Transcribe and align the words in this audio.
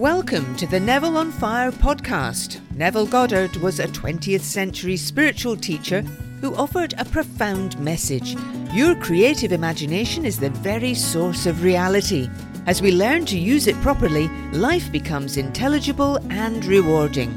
Welcome 0.00 0.56
to 0.56 0.66
the 0.66 0.80
Neville 0.80 1.18
on 1.18 1.30
Fire 1.30 1.70
podcast. 1.70 2.58
Neville 2.74 3.04
Goddard 3.04 3.56
was 3.56 3.78
a 3.80 3.86
20th 3.86 4.40
century 4.40 4.96
spiritual 4.96 5.58
teacher 5.58 6.00
who 6.40 6.54
offered 6.54 6.94
a 6.96 7.04
profound 7.04 7.78
message. 7.78 8.34
Your 8.72 8.94
creative 8.94 9.52
imagination 9.52 10.24
is 10.24 10.40
the 10.40 10.48
very 10.48 10.94
source 10.94 11.44
of 11.44 11.62
reality. 11.62 12.30
As 12.66 12.80
we 12.80 12.92
learn 12.92 13.26
to 13.26 13.38
use 13.38 13.66
it 13.66 13.76
properly, 13.82 14.28
life 14.52 14.90
becomes 14.90 15.36
intelligible 15.36 16.16
and 16.30 16.64
rewarding. 16.64 17.30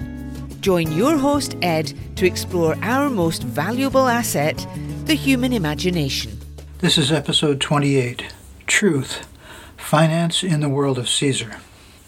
Join 0.62 0.90
your 0.94 1.18
host, 1.18 1.58
Ed, 1.62 1.92
to 2.16 2.26
explore 2.26 2.78
our 2.82 3.10
most 3.10 3.44
valuable 3.44 4.08
asset, 4.08 4.66
the 5.04 5.16
human 5.16 5.52
imagination. 5.52 6.40
This 6.78 6.98
is 6.98 7.12
episode 7.12 7.60
28 7.60 8.34
Truth 8.68 9.28
Finance 9.76 10.46
in 10.46 10.62
the 10.62 10.70
World 10.70 10.98
of 10.98 11.10
Caesar. 11.10 11.58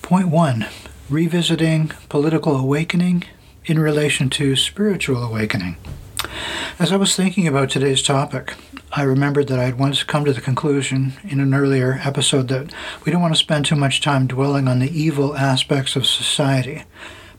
Point 0.05 0.27
1 0.27 0.67
Revisiting 1.09 1.91
Political 2.09 2.57
Awakening 2.57 3.23
in 3.65 3.79
relation 3.79 4.29
to 4.29 4.55
Spiritual 4.55 5.23
Awakening. 5.23 5.77
As 6.77 6.91
I 6.91 6.95
was 6.95 7.15
thinking 7.15 7.47
about 7.47 7.71
today's 7.71 8.03
topic, 8.03 8.53
I 8.91 9.01
remembered 9.01 9.47
that 9.47 9.57
I 9.57 9.63
had 9.63 9.79
once 9.79 10.03
come 10.03 10.23
to 10.25 10.31
the 10.31 10.41
conclusion 10.41 11.13
in 11.23 11.39
an 11.39 11.55
earlier 11.55 11.99
episode 12.03 12.49
that 12.49 12.71
we 13.03 13.11
don't 13.11 13.23
want 13.23 13.33
to 13.33 13.39
spend 13.39 13.65
too 13.65 13.75
much 13.75 13.99
time 13.99 14.27
dwelling 14.27 14.67
on 14.67 14.77
the 14.77 14.95
evil 14.95 15.35
aspects 15.35 15.95
of 15.95 16.05
society. 16.05 16.83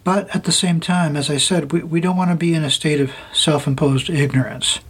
But 0.03 0.35
at 0.35 0.43
the 0.43 0.51
same 0.51 0.81
time, 0.81 1.15
as 1.15 1.31
I 1.31 1.37
said, 1.37 1.71
we, 1.71 1.85
we 1.85 2.01
don't 2.01 2.17
want 2.17 2.31
to 2.31 2.37
be 2.37 2.53
in 2.53 2.65
a 2.65 2.71
state 2.71 3.01
of 3.01 3.13
self 3.33 3.69
imposed 3.69 4.11
ignorance. 4.11 4.81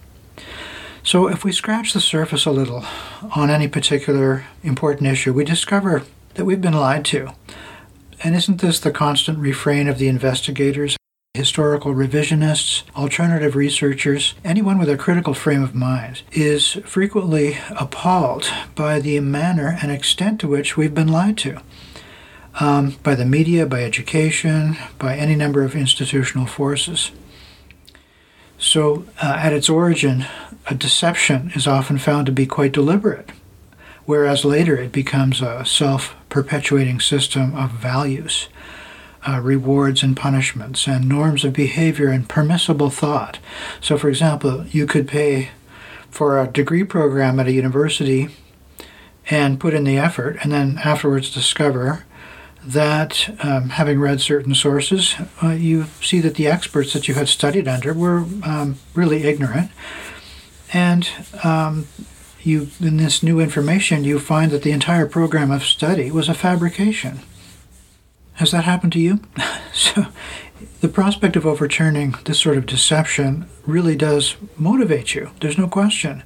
So, 1.02 1.28
if 1.28 1.44
we 1.44 1.52
scratch 1.52 1.92
the 1.92 2.00
surface 2.00 2.46
a 2.46 2.52
little 2.52 2.86
on 3.36 3.50
any 3.50 3.68
particular 3.68 4.46
important 4.62 5.08
issue, 5.08 5.34
we 5.34 5.44
discover 5.44 6.04
that 6.36 6.46
we've 6.46 6.62
been 6.62 6.72
lied 6.72 7.04
to. 7.06 7.32
And 8.22 8.34
isn't 8.34 8.60
this 8.60 8.80
the 8.80 8.90
constant 8.90 9.38
refrain 9.38 9.88
of 9.88 9.98
the 9.98 10.08
investigators, 10.08 10.96
historical 11.34 11.94
revisionists, 11.94 12.82
alternative 12.96 13.54
researchers, 13.54 14.34
anyone 14.42 14.78
with 14.78 14.88
a 14.88 14.96
critical 14.96 15.34
frame 15.34 15.62
of 15.62 15.74
mind, 15.74 16.22
is 16.32 16.72
frequently 16.84 17.58
appalled 17.78 18.50
by 18.74 19.00
the 19.00 19.20
manner 19.20 19.78
and 19.82 19.92
extent 19.92 20.40
to 20.40 20.48
which 20.48 20.76
we've 20.76 20.94
been 20.94 21.08
lied 21.08 21.36
to? 21.38 21.60
Um, 22.58 22.96
by 23.02 23.14
the 23.14 23.26
media, 23.26 23.66
by 23.66 23.84
education, 23.84 24.78
by 24.98 25.16
any 25.16 25.36
number 25.36 25.62
of 25.62 25.76
institutional 25.76 26.46
forces. 26.46 27.10
So, 28.58 29.04
uh, 29.22 29.36
at 29.38 29.52
its 29.52 29.68
origin, 29.68 30.24
a 30.66 30.74
deception 30.74 31.52
is 31.54 31.66
often 31.66 31.98
found 31.98 32.24
to 32.26 32.32
be 32.32 32.46
quite 32.46 32.72
deliberate, 32.72 33.30
whereas 34.06 34.46
later 34.46 34.76
it 34.76 34.90
becomes 34.90 35.42
a 35.42 35.66
self 35.66 36.16
perpetuating 36.36 37.00
system 37.00 37.56
of 37.56 37.70
values, 37.70 38.48
uh, 39.26 39.40
rewards 39.40 40.02
and 40.02 40.14
punishments, 40.14 40.86
and 40.86 41.08
norms 41.08 41.46
of 41.46 41.54
behavior 41.54 42.08
and 42.08 42.28
permissible 42.28 42.90
thought. 42.90 43.38
So, 43.80 43.96
for 43.96 44.10
example, 44.10 44.66
you 44.66 44.84
could 44.86 45.08
pay 45.08 45.48
for 46.10 46.38
a 46.38 46.46
degree 46.46 46.84
program 46.84 47.40
at 47.40 47.46
a 47.46 47.52
university 47.52 48.28
and 49.30 49.58
put 49.58 49.72
in 49.72 49.84
the 49.84 49.96
effort, 49.96 50.36
and 50.42 50.52
then 50.52 50.78
afterwards 50.84 51.32
discover 51.32 52.04
that 52.62 53.34
um, 53.42 53.70
having 53.70 53.98
read 53.98 54.20
certain 54.20 54.54
sources, 54.54 55.14
uh, 55.42 55.52
you 55.52 55.86
see 56.02 56.20
that 56.20 56.34
the 56.34 56.48
experts 56.48 56.92
that 56.92 57.08
you 57.08 57.14
had 57.14 57.28
studied 57.28 57.66
under 57.66 57.94
were 57.94 58.26
um, 58.42 58.76
really 58.92 59.24
ignorant. 59.24 59.70
And 60.74 61.08
um, 61.42 61.86
you, 62.46 62.68
in 62.80 62.96
this 62.96 63.22
new 63.22 63.40
information, 63.40 64.04
you 64.04 64.18
find 64.18 64.50
that 64.52 64.62
the 64.62 64.72
entire 64.72 65.06
program 65.06 65.50
of 65.50 65.64
study 65.64 66.10
was 66.10 66.28
a 66.28 66.34
fabrication. 66.34 67.20
Has 68.34 68.50
that 68.52 68.64
happened 68.64 68.92
to 68.92 69.00
you? 69.00 69.20
so, 69.72 70.06
the 70.80 70.88
prospect 70.88 71.36
of 71.36 71.46
overturning 71.46 72.14
this 72.24 72.40
sort 72.40 72.56
of 72.56 72.66
deception 72.66 73.48
really 73.66 73.96
does 73.96 74.36
motivate 74.56 75.14
you. 75.14 75.30
There's 75.40 75.58
no 75.58 75.68
question. 75.68 76.22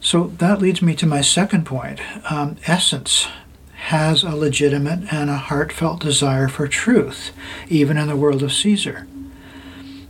So 0.00 0.32
that 0.38 0.60
leads 0.60 0.82
me 0.82 0.94
to 0.96 1.06
my 1.06 1.20
second 1.20 1.64
point 1.64 2.00
um, 2.30 2.56
essence 2.66 3.28
has 3.86 4.22
a 4.22 4.30
legitimate 4.30 5.12
and 5.12 5.30
a 5.30 5.36
heartfelt 5.36 6.00
desire 6.00 6.48
for 6.48 6.66
truth, 6.68 7.32
even 7.68 7.96
in 7.96 8.08
the 8.08 8.16
world 8.16 8.42
of 8.42 8.52
Caesar. 8.52 9.06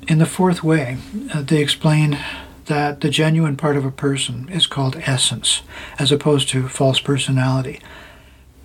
In 0.08 0.18
the 0.18 0.26
fourth 0.26 0.64
way, 0.64 0.98
uh, 1.32 1.42
they 1.42 1.62
explain 1.62 2.18
that 2.66 3.00
the 3.00 3.10
genuine 3.10 3.56
part 3.56 3.76
of 3.76 3.84
a 3.84 3.90
person 3.90 4.48
is 4.48 4.66
called 4.66 4.96
essence, 5.04 5.62
as 5.98 6.12
opposed 6.12 6.48
to 6.50 6.68
false 6.68 7.00
personality. 7.00 7.80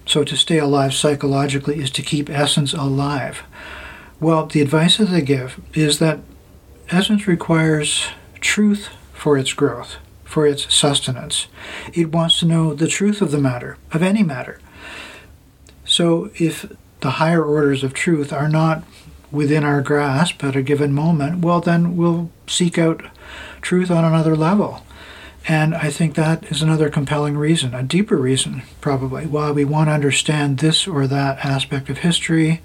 So 0.06 0.24
to 0.24 0.38
stay 0.38 0.58
alive 0.58 0.94
psychologically 0.94 1.80
is 1.80 1.92
to 1.92 2.02
keep 2.02 2.30
essence 2.30 2.74
alive. 2.74 3.44
Well, 4.20 4.46
the 4.46 4.62
advice 4.62 4.98
that 4.98 5.06
they 5.06 5.22
give 5.22 5.60
is 5.74 6.00
that 6.00 6.20
essence 6.90 7.28
requires 7.28 8.08
truth 8.40 8.90
for 9.14 9.38
its 9.38 9.54
growth, 9.54 9.98
for 10.24 10.48
its 10.48 10.74
sustenance. 10.74 11.48
It 11.94 12.12
wants 12.12 12.40
to 12.40 12.46
know 12.46 12.74
the 12.74 12.88
truth 12.88 13.22
of 13.22 13.32
the 13.32 13.40
matter, 13.40 13.78
of 13.92 14.02
any 14.02 14.24
matter. 14.24 14.60
So 15.86 16.30
if 16.36 16.72
the 17.02 17.12
higher 17.12 17.44
orders 17.44 17.84
of 17.84 17.94
truth 17.94 18.32
are 18.32 18.50
not 18.50 18.84
within 19.32 19.64
our 19.64 19.82
grasp 19.82 20.44
at 20.44 20.56
a 20.56 20.62
given 20.62 20.94
moment, 20.94 21.44
well, 21.44 21.62
then 21.62 21.98
we'll 21.98 22.30
seek 22.48 22.78
out 22.78 23.04
truth 23.62 23.92
on 23.92 24.06
another 24.06 24.36
level. 24.36 24.84
And 25.48 25.76
I 25.76 25.90
think 25.90 26.16
that 26.16 26.44
is 26.52 26.62
another 26.62 26.90
compelling 26.90 27.38
reason, 27.38 27.74
a 27.74 27.82
deeper 27.82 28.18
reason, 28.18 28.64
probably, 28.82 29.26
why 29.26 29.52
we 29.52 29.64
want 29.64 29.88
to 29.88 29.94
understand 29.94 30.60
this 30.60 30.88
or 30.88 31.08
that 31.08 31.44
aspect 31.46 31.90
of 31.90 32.00
history, 32.00 32.62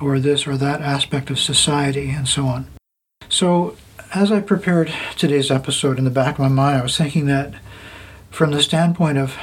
or 0.00 0.18
this 0.18 0.46
or 0.46 0.56
that 0.56 0.80
aspect 0.80 1.30
of 1.30 1.38
society, 1.38 2.10
and 2.10 2.26
so 2.26 2.46
on. 2.46 2.66
So, 3.28 3.76
as 4.14 4.32
I 4.32 4.40
prepared 4.40 4.92
today's 5.16 5.50
episode 5.50 5.98
in 5.98 6.04
the 6.04 6.10
back 6.10 6.34
of 6.34 6.40
my 6.40 6.48
mind, 6.48 6.78
I 6.78 6.82
was 6.82 6.96
thinking 6.96 7.26
that 7.26 7.54
from 8.30 8.50
the 8.50 8.62
standpoint 8.62 9.18
of 9.18 9.36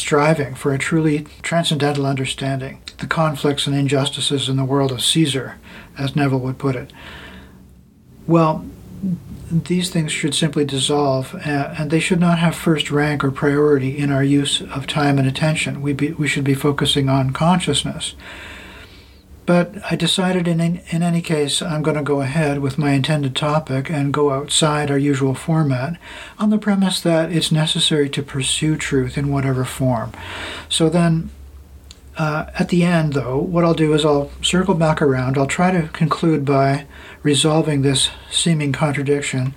striving 0.00 0.54
for 0.54 0.72
a 0.72 0.78
truly 0.78 1.26
transcendental 1.42 2.06
understanding, 2.06 2.82
the 2.98 3.06
conflicts 3.06 3.66
and 3.66 3.76
injustices 3.76 4.48
in 4.48 4.56
the 4.56 4.64
world 4.64 4.90
of 4.90 5.02
Caesar, 5.02 5.58
as 5.98 6.16
Neville 6.16 6.40
would 6.40 6.58
put 6.58 6.76
it. 6.76 6.92
Well, 8.26 8.64
these 9.50 9.90
things 9.90 10.12
should 10.12 10.34
simply 10.34 10.64
dissolve, 10.64 11.34
and 11.44 11.90
they 11.90 12.00
should 12.00 12.20
not 12.20 12.38
have 12.38 12.54
first 12.54 12.90
rank 12.90 13.24
or 13.24 13.30
priority 13.30 13.98
in 13.98 14.12
our 14.12 14.22
use 14.22 14.60
of 14.60 14.86
time 14.86 15.18
and 15.18 15.26
attention. 15.26 15.82
We, 15.82 15.92
be, 15.92 16.12
we 16.12 16.28
should 16.28 16.44
be 16.44 16.54
focusing 16.54 17.08
on 17.08 17.32
consciousness. 17.32 18.14
But 19.50 19.82
I 19.90 19.96
decided 19.96 20.46
in, 20.46 20.60
in 20.60 21.02
any 21.02 21.20
case, 21.20 21.60
I'm 21.60 21.82
going 21.82 21.96
to 21.96 22.04
go 22.04 22.20
ahead 22.20 22.60
with 22.60 22.78
my 22.78 22.92
intended 22.92 23.34
topic 23.34 23.90
and 23.90 24.14
go 24.14 24.30
outside 24.30 24.92
our 24.92 24.96
usual 24.96 25.34
format 25.34 25.98
on 26.38 26.50
the 26.50 26.56
premise 26.56 27.00
that 27.00 27.32
it's 27.32 27.50
necessary 27.50 28.08
to 28.10 28.22
pursue 28.22 28.76
truth 28.76 29.18
in 29.18 29.32
whatever 29.32 29.64
form. 29.64 30.12
So 30.68 30.88
then, 30.88 31.30
uh, 32.16 32.46
at 32.60 32.68
the 32.68 32.84
end, 32.84 33.14
though, 33.14 33.38
what 33.38 33.64
I'll 33.64 33.74
do 33.74 33.92
is 33.92 34.04
I'll 34.04 34.30
circle 34.40 34.76
back 34.76 35.02
around. 35.02 35.36
I'll 35.36 35.48
try 35.48 35.72
to 35.72 35.88
conclude 35.88 36.44
by 36.44 36.86
resolving 37.24 37.82
this 37.82 38.08
seeming 38.30 38.70
contradiction 38.70 39.52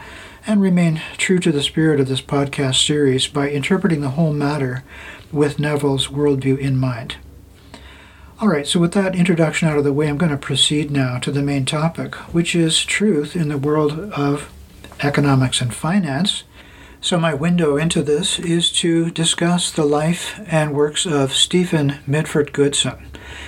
and 0.48 0.60
remain 0.60 1.04
true 1.20 1.38
to 1.38 1.52
the 1.52 1.62
spirit 1.62 2.00
of 2.00 2.08
this 2.08 2.20
podcast 2.20 2.84
series 2.84 3.28
by 3.28 3.48
interpreting 3.52 4.02
the 4.02 4.16
whole 4.18 4.34
matter 4.34 4.84
with 5.32 5.60
Neville's 5.60 6.08
worldview 6.08 6.58
in 6.58 6.78
mind. 6.78 7.18
All 8.44 8.50
right, 8.50 8.68
so 8.68 8.78
with 8.78 8.92
that 8.92 9.16
introduction 9.16 9.70
out 9.70 9.78
of 9.78 9.86
the 9.86 9.94
way, 9.94 10.10
I'm 10.10 10.18
going 10.18 10.30
to 10.30 10.38
proceed 10.38 10.92
now 10.92 11.18
to 11.18 11.32
the 11.32 11.42
main 11.42 11.64
topic, 11.64 12.14
which 12.34 12.56
is 12.56 12.84
truth 12.84 13.38
in 13.38 13.48
the 13.48 13.58
world 13.58 13.98
of 14.12 14.52
economics 15.00 15.62
and 15.62 15.74
finance. 15.74 16.44
So, 17.00 17.18
my 17.18 17.34
window 17.34 17.78
into 17.78 18.04
this 18.04 18.40
is 18.40 18.70
to 18.74 19.12
discuss 19.12 19.72
the 19.72 19.86
life 19.86 20.42
and 20.46 20.74
works 20.74 21.06
of 21.06 21.32
Stephen 21.32 22.00
Mitford 22.06 22.52
Goodson. 22.52 23.06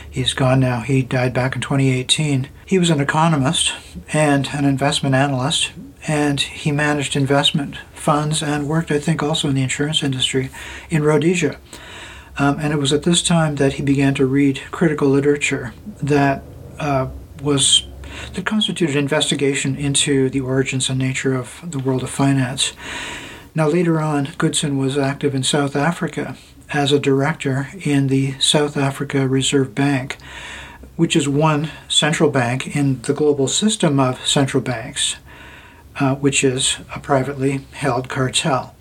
He's 0.10 0.34
gone 0.34 0.62
now, 0.62 0.80
he 0.80 1.02
died 1.02 1.34
back 1.34 1.56
in 1.56 1.62
2018. 1.62 2.48
He 2.66 2.80
was 2.80 2.90
an 2.90 3.02
economist 3.02 3.74
and 4.14 4.48
an 4.54 4.64
investment 4.64 5.14
analyst, 5.14 5.74
and 6.08 6.40
he 6.40 6.72
managed 6.72 7.18
investment 7.18 7.76
funds 7.94 8.42
and 8.42 8.70
worked, 8.70 8.92
I 8.92 9.00
think, 9.00 9.22
also 9.22 9.50
in 9.50 9.56
the 9.56 9.64
insurance 9.64 10.04
industry 10.04 10.52
in 10.90 11.04
Rhodesia. 11.04 11.58
Um, 12.38 12.60
and 12.60 12.74
it 12.74 12.78
was 12.78 12.92
at 12.92 13.04
this 13.04 13.22
time 13.22 13.56
that 13.56 13.74
he 13.74 13.84
began 13.84 14.14
to 14.16 14.26
read 14.26 14.62
critical 14.72 15.08
literature 15.08 15.74
that 16.02 16.44
uh, 16.80 17.08
was 17.42 17.88
that 18.34 18.46
constituted 18.46 18.96
investigation 18.96 19.76
into 19.76 20.30
the 20.30 20.42
origins 20.42 20.90
and 20.90 21.00
nature 21.00 21.34
of 21.34 21.60
the 21.64 21.80
world 21.80 22.04
of 22.04 22.10
finance. 22.10 22.74
Now, 23.54 23.68
later 23.68 24.02
on, 24.02 24.30
Goodson 24.38 24.78
was 24.78 24.98
active 24.98 25.34
in 25.34 25.44
South 25.44 25.76
Africa 25.76 26.36
as 26.74 26.92
a 26.92 27.00
director 27.00 27.70
in 27.82 28.08
the 28.08 28.38
South 28.40 28.76
Africa 28.76 29.28
Reserve 29.28 29.74
Bank, 29.76 30.18
which 30.96 31.16
is 31.16 31.28
one 31.28 31.72
central 31.88 32.30
bank 32.30 32.76
in 32.76 33.02
the 33.04 33.14
global 33.14 33.48
system 33.48 34.00
of 34.00 34.26
central 34.26 34.62
banks, 34.62 35.18
uh, 36.00 36.16
which 36.16 36.44
is 36.44 36.78
a 36.94 37.00
privately 37.00 37.62
held 37.74 38.10
cartel. 38.10 38.76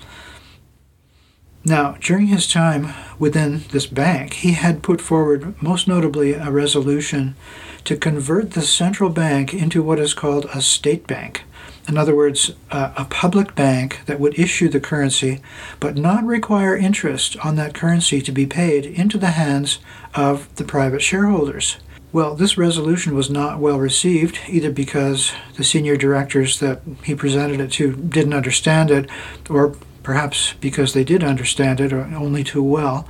Now, 1.66 1.96
during 2.00 2.26
his 2.26 2.46
time 2.46 2.92
within 3.18 3.64
this 3.70 3.86
bank, 3.86 4.34
he 4.34 4.52
had 4.52 4.82
put 4.82 5.00
forward, 5.00 5.60
most 5.62 5.88
notably, 5.88 6.34
a 6.34 6.50
resolution 6.50 7.36
to 7.84 7.96
convert 7.96 8.50
the 8.50 8.60
central 8.60 9.08
bank 9.08 9.54
into 9.54 9.82
what 9.82 9.98
is 9.98 10.12
called 10.12 10.44
a 10.52 10.60
state 10.60 11.06
bank. 11.06 11.44
In 11.88 11.96
other 11.96 12.14
words, 12.14 12.52
uh, 12.70 12.92
a 12.96 13.06
public 13.06 13.54
bank 13.54 14.00
that 14.04 14.20
would 14.20 14.38
issue 14.38 14.68
the 14.68 14.80
currency 14.80 15.40
but 15.80 15.96
not 15.96 16.24
require 16.24 16.76
interest 16.76 17.36
on 17.44 17.56
that 17.56 17.74
currency 17.74 18.20
to 18.20 18.32
be 18.32 18.46
paid 18.46 18.84
into 18.84 19.16
the 19.16 19.32
hands 19.32 19.78
of 20.14 20.54
the 20.56 20.64
private 20.64 21.02
shareholders. 21.02 21.78
Well, 22.12 22.34
this 22.34 22.56
resolution 22.56 23.14
was 23.14 23.28
not 23.28 23.58
well 23.58 23.78
received, 23.78 24.38
either 24.48 24.70
because 24.70 25.32
the 25.56 25.64
senior 25.64 25.96
directors 25.96 26.60
that 26.60 26.80
he 27.02 27.14
presented 27.14 27.60
it 27.60 27.72
to 27.72 27.92
didn't 27.92 28.34
understand 28.34 28.90
it, 28.90 29.10
or 29.50 29.76
perhaps 30.04 30.52
because 30.60 30.92
they 30.92 31.02
did 31.02 31.24
understand 31.24 31.80
it 31.80 31.92
uh, 31.92 32.06
only 32.14 32.44
too 32.44 32.62
well. 32.62 33.08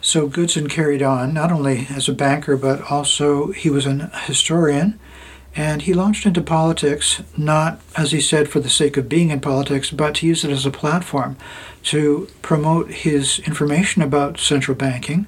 So 0.00 0.28
Goodson 0.28 0.68
carried 0.68 1.02
on, 1.02 1.34
not 1.34 1.50
only 1.50 1.88
as 1.90 2.08
a 2.08 2.12
banker, 2.12 2.56
but 2.56 2.90
also 2.90 3.52
he 3.52 3.70
was 3.70 3.86
an 3.86 4.10
historian, 4.26 5.00
and 5.56 5.82
he 5.82 5.94
launched 5.94 6.26
into 6.26 6.42
politics, 6.42 7.22
not, 7.36 7.80
as 7.96 8.12
he 8.12 8.20
said, 8.20 8.48
for 8.48 8.60
the 8.60 8.68
sake 8.68 8.96
of 8.96 9.08
being 9.08 9.30
in 9.30 9.40
politics, 9.40 9.90
but 9.90 10.16
to 10.16 10.26
use 10.26 10.44
it 10.44 10.50
as 10.50 10.66
a 10.66 10.70
platform 10.70 11.36
to 11.84 12.28
promote 12.42 12.90
his 12.90 13.38
information 13.40 14.02
about 14.02 14.38
central 14.38 14.76
banking 14.76 15.26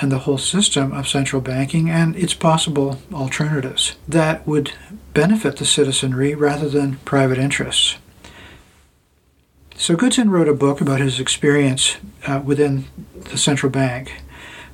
and 0.00 0.12
the 0.12 0.20
whole 0.20 0.38
system 0.38 0.92
of 0.92 1.08
central 1.08 1.42
banking 1.42 1.90
and 1.90 2.16
its 2.16 2.34
possible 2.34 2.98
alternatives 3.12 3.96
that 4.08 4.46
would 4.46 4.72
benefit 5.14 5.56
the 5.56 5.66
citizenry 5.66 6.34
rather 6.34 6.68
than 6.68 6.96
private 7.04 7.38
interests. 7.38 7.96
So 9.80 9.96
Goodson 9.96 10.28
wrote 10.28 10.46
a 10.46 10.52
book 10.52 10.82
about 10.82 11.00
his 11.00 11.18
experience 11.18 11.96
uh, 12.26 12.42
within 12.44 12.84
the 13.14 13.38
central 13.38 13.72
bank 13.72 14.20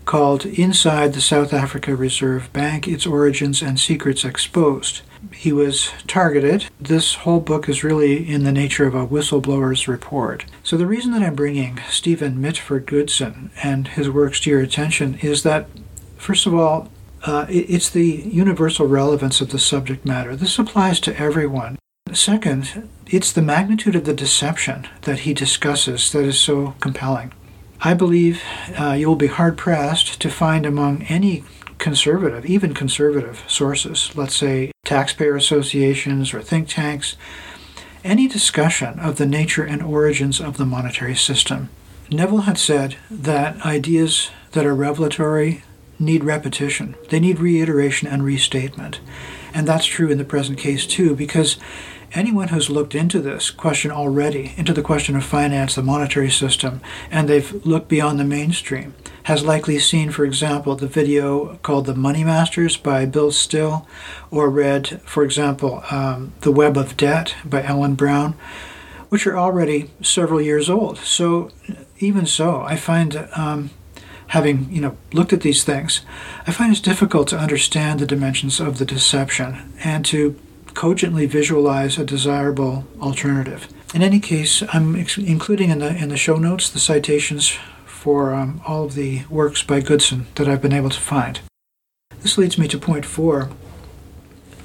called 0.04 0.44
Inside 0.44 1.12
the 1.12 1.20
South 1.20 1.52
Africa 1.52 1.94
Reserve 1.94 2.52
Bank 2.52 2.88
Its 2.88 3.06
Origins 3.06 3.62
and 3.62 3.78
Secrets 3.78 4.24
Exposed. 4.24 5.02
He 5.32 5.52
was 5.52 5.92
targeted. 6.08 6.66
This 6.80 7.14
whole 7.14 7.38
book 7.38 7.68
is 7.68 7.84
really 7.84 8.28
in 8.28 8.42
the 8.42 8.50
nature 8.50 8.84
of 8.84 8.96
a 8.96 9.06
whistleblower's 9.06 9.86
report. 9.86 10.44
So, 10.64 10.76
the 10.76 10.88
reason 10.88 11.12
that 11.12 11.22
I'm 11.22 11.36
bringing 11.36 11.78
Stephen 11.88 12.40
Mitford 12.40 12.84
Goodson 12.84 13.52
and 13.62 13.86
his 13.86 14.10
works 14.10 14.40
to 14.40 14.50
your 14.50 14.60
attention 14.60 15.20
is 15.22 15.44
that, 15.44 15.68
first 16.16 16.46
of 16.46 16.54
all, 16.54 16.90
uh, 17.22 17.46
it's 17.48 17.90
the 17.90 18.24
universal 18.26 18.88
relevance 18.88 19.40
of 19.40 19.50
the 19.50 19.60
subject 19.60 20.04
matter. 20.04 20.34
This 20.34 20.58
applies 20.58 20.98
to 21.00 21.16
everyone. 21.16 21.78
Second, 22.12 22.88
it's 23.08 23.32
the 23.32 23.42
magnitude 23.42 23.94
of 23.94 24.04
the 24.04 24.14
deception 24.14 24.88
that 25.02 25.20
he 25.20 25.32
discusses 25.32 26.10
that 26.12 26.24
is 26.24 26.38
so 26.38 26.74
compelling. 26.80 27.32
I 27.80 27.94
believe 27.94 28.42
uh, 28.78 28.92
you 28.92 29.06
will 29.06 29.16
be 29.16 29.26
hard 29.26 29.56
pressed 29.56 30.20
to 30.20 30.30
find 30.30 30.66
among 30.66 31.02
any 31.04 31.44
conservative, 31.78 32.46
even 32.46 32.74
conservative 32.74 33.44
sources, 33.46 34.10
let's 34.16 34.34
say 34.34 34.72
taxpayer 34.84 35.36
associations 35.36 36.32
or 36.32 36.40
think 36.40 36.68
tanks, 36.68 37.16
any 38.02 38.26
discussion 38.26 38.98
of 38.98 39.16
the 39.16 39.26
nature 39.26 39.64
and 39.64 39.82
origins 39.82 40.40
of 40.40 40.56
the 40.56 40.66
monetary 40.66 41.14
system. 41.14 41.68
Neville 42.10 42.42
had 42.42 42.58
said 42.58 42.96
that 43.10 43.64
ideas 43.66 44.30
that 44.52 44.64
are 44.64 44.74
revelatory 44.74 45.62
need 45.98 46.24
repetition, 46.24 46.94
they 47.10 47.20
need 47.20 47.38
reiteration 47.38 48.08
and 48.08 48.24
restatement. 48.24 49.00
And 49.52 49.66
that's 49.66 49.86
true 49.86 50.10
in 50.10 50.18
the 50.18 50.24
present 50.24 50.58
case 50.58 50.86
too, 50.86 51.16
because 51.16 51.56
anyone 52.12 52.48
who's 52.48 52.70
looked 52.70 52.94
into 52.94 53.20
this 53.20 53.50
question 53.50 53.90
already, 53.90 54.54
into 54.56 54.72
the 54.72 54.82
question 54.82 55.16
of 55.16 55.24
finance, 55.24 55.74
the 55.74 55.82
monetary 55.82 56.30
system, 56.30 56.80
and 57.10 57.28
they've 57.28 57.64
looked 57.66 57.88
beyond 57.88 58.18
the 58.18 58.24
mainstream, 58.24 58.94
has 59.24 59.44
likely 59.44 59.78
seen, 59.78 60.10
for 60.10 60.24
example, 60.24 60.76
the 60.76 60.86
video 60.86 61.56
called 61.62 61.86
The 61.86 61.94
Money 61.94 62.24
Masters 62.24 62.76
by 62.76 63.06
Bill 63.06 63.32
Still, 63.32 63.86
or 64.30 64.48
read, 64.48 65.00
for 65.04 65.24
example, 65.24 65.82
um, 65.90 66.32
The 66.40 66.52
Web 66.52 66.76
of 66.76 66.96
Debt 66.96 67.34
by 67.44 67.62
Ellen 67.62 67.94
Brown, 67.94 68.34
which 69.08 69.26
are 69.26 69.38
already 69.38 69.90
several 70.02 70.40
years 70.40 70.68
old. 70.70 70.98
So, 70.98 71.50
even 71.98 72.26
so, 72.26 72.62
I 72.62 72.76
find. 72.76 73.28
Um, 73.34 73.70
having 74.30 74.68
you 74.72 74.80
know 74.80 74.96
looked 75.12 75.32
at 75.32 75.42
these 75.42 75.62
things, 75.62 76.00
I 76.48 76.50
find 76.50 76.72
it's 76.72 76.80
difficult 76.80 77.28
to 77.28 77.38
understand 77.38 78.00
the 78.00 78.06
dimensions 78.06 78.58
of 78.58 78.78
the 78.78 78.84
deception 78.84 79.72
and 79.84 80.04
to 80.06 80.36
cogently 80.76 81.26
visualize 81.26 81.98
a 81.98 82.04
desirable 82.04 82.84
alternative. 83.00 83.66
In 83.94 84.02
any 84.02 84.20
case, 84.20 84.62
I'm 84.74 84.94
ex- 84.94 85.18
including 85.18 85.70
in 85.70 85.78
the 85.78 85.96
in 85.96 86.10
the 86.10 86.16
show 86.16 86.36
notes 86.36 86.68
the 86.68 86.78
citations 86.78 87.58
for 87.86 88.34
um, 88.34 88.60
all 88.66 88.84
of 88.84 88.94
the 88.94 89.24
works 89.30 89.62
by 89.62 89.80
Goodson 89.80 90.26
that 90.34 90.46
I've 90.46 90.62
been 90.62 90.74
able 90.74 90.90
to 90.90 91.00
find. 91.00 91.40
This 92.20 92.36
leads 92.38 92.58
me 92.58 92.68
to 92.68 92.78
point 92.78 93.06
four: 93.06 93.50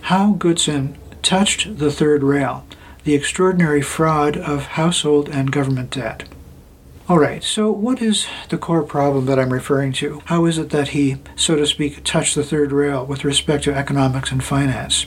how 0.01 0.33
Goodson 0.33 0.97
touched 1.21 1.77
the 1.77 1.91
third 1.91 2.23
rail, 2.23 2.65
the 3.05 3.15
extraordinary 3.15 3.81
fraud 3.81 4.35
of 4.35 4.75
household 4.81 5.29
and 5.29 5.51
government 5.51 5.91
debt. 5.91 6.25
All 7.07 7.19
right, 7.19 7.43
so 7.43 7.71
what 7.71 8.01
is 8.01 8.27
the 8.49 8.57
core 8.57 8.83
problem 8.83 9.25
that 9.25 9.39
I'm 9.39 9.53
referring 9.53 9.93
to? 9.93 10.21
How 10.25 10.45
is 10.45 10.57
it 10.57 10.69
that 10.69 10.89
he, 10.89 11.17
so 11.35 11.55
to 11.55 11.65
speak, 11.65 12.03
touched 12.03 12.35
the 12.35 12.43
third 12.43 12.71
rail 12.71 13.05
with 13.05 13.25
respect 13.25 13.63
to 13.63 13.73
economics 13.73 14.31
and 14.31 14.43
finance? 14.43 15.05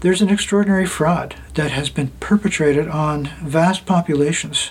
There's 0.00 0.22
an 0.22 0.30
extraordinary 0.30 0.86
fraud 0.86 1.34
that 1.56 1.72
has 1.72 1.90
been 1.90 2.08
perpetrated 2.20 2.88
on 2.88 3.28
vast 3.42 3.84
populations 3.84 4.70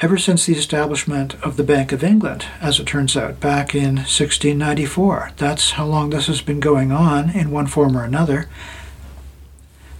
ever 0.00 0.16
since 0.16 0.46
the 0.46 0.54
establishment 0.54 1.34
of 1.44 1.58
the 1.58 1.62
Bank 1.62 1.92
of 1.92 2.02
England, 2.02 2.46
as 2.58 2.80
it 2.80 2.86
turns 2.86 3.18
out, 3.18 3.38
back 3.38 3.74
in 3.74 3.96
1694. 3.96 5.32
That's 5.36 5.72
how 5.72 5.84
long 5.84 6.08
this 6.08 6.26
has 6.26 6.40
been 6.40 6.58
going 6.58 6.90
on 6.90 7.28
in 7.28 7.50
one 7.50 7.66
form 7.66 7.94
or 7.94 8.02
another. 8.02 8.48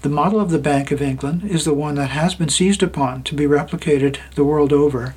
The 0.00 0.08
model 0.08 0.40
of 0.40 0.50
the 0.50 0.58
Bank 0.58 0.90
of 0.90 1.02
England 1.02 1.44
is 1.44 1.66
the 1.66 1.74
one 1.74 1.96
that 1.96 2.08
has 2.08 2.34
been 2.34 2.48
seized 2.48 2.82
upon 2.82 3.22
to 3.24 3.34
be 3.34 3.44
replicated 3.44 4.16
the 4.36 4.44
world 4.44 4.72
over 4.72 5.14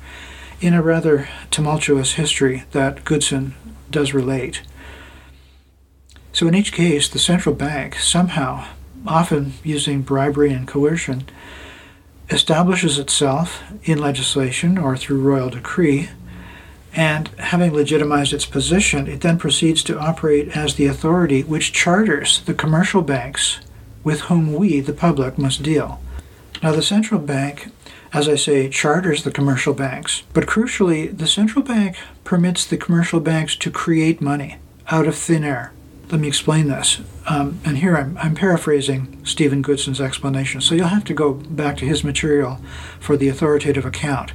in 0.60 0.74
a 0.74 0.82
rather 0.82 1.30
tumultuous 1.50 2.12
history 2.12 2.64
that 2.72 3.06
Goodson 3.06 3.54
does 3.90 4.12
relate. 4.12 4.60
So, 6.34 6.46
in 6.46 6.54
each 6.54 6.74
case, 6.74 7.08
the 7.08 7.18
central 7.18 7.54
bank 7.54 7.94
somehow 7.96 8.66
often 9.06 9.54
using 9.62 10.02
bribery 10.02 10.52
and 10.52 10.66
coercion, 10.66 11.24
establishes 12.30 12.98
itself 12.98 13.62
in 13.84 13.98
legislation 13.98 14.78
or 14.78 14.96
through 14.96 15.20
royal 15.20 15.50
decree, 15.50 16.08
and 16.96 17.28
having 17.38 17.72
legitimized 17.72 18.32
its 18.32 18.46
position, 18.46 19.06
it 19.06 19.20
then 19.20 19.38
proceeds 19.38 19.82
to 19.82 19.98
operate 19.98 20.56
as 20.56 20.74
the 20.74 20.86
authority 20.86 21.42
which 21.42 21.72
charters 21.72 22.40
the 22.42 22.54
commercial 22.54 23.02
banks 23.02 23.60
with 24.04 24.22
whom 24.22 24.54
we, 24.54 24.80
the 24.80 24.92
public, 24.92 25.36
must 25.36 25.62
deal. 25.62 26.00
Now, 26.62 26.72
the 26.72 26.82
central 26.82 27.20
bank, 27.20 27.68
as 28.12 28.28
I 28.28 28.36
say, 28.36 28.70
charters 28.70 29.24
the 29.24 29.30
commercial 29.30 29.74
banks, 29.74 30.22
but 30.32 30.46
crucially, 30.46 31.16
the 31.16 31.26
central 31.26 31.64
bank 31.64 31.96
permits 32.22 32.64
the 32.64 32.78
commercial 32.78 33.20
banks 33.20 33.56
to 33.56 33.70
create 33.70 34.20
money 34.20 34.56
out 34.88 35.06
of 35.06 35.16
thin 35.16 35.44
air. 35.44 35.73
Let 36.10 36.20
me 36.20 36.28
explain 36.28 36.68
this. 36.68 37.00
Um, 37.26 37.60
and 37.64 37.78
here 37.78 37.96
I'm, 37.96 38.16
I'm 38.18 38.34
paraphrasing 38.34 39.24
Stephen 39.24 39.62
Goodson's 39.62 40.00
explanation, 40.00 40.60
so 40.60 40.74
you'll 40.74 40.88
have 40.88 41.04
to 41.04 41.14
go 41.14 41.32
back 41.32 41.76
to 41.78 41.86
his 41.86 42.04
material 42.04 42.60
for 43.00 43.16
the 43.16 43.28
authoritative 43.28 43.86
account. 43.86 44.32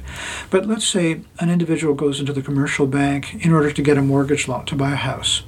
But 0.50 0.66
let's 0.66 0.86
say 0.86 1.20
an 1.38 1.48
individual 1.48 1.94
goes 1.94 2.18
into 2.18 2.32
the 2.32 2.42
commercial 2.42 2.86
bank 2.86 3.44
in 3.44 3.52
order 3.52 3.70
to 3.70 3.82
get 3.82 3.96
a 3.96 4.02
mortgage 4.02 4.48
loan 4.48 4.64
to 4.66 4.74
buy 4.74 4.92
a 4.92 4.96
house. 4.96 5.42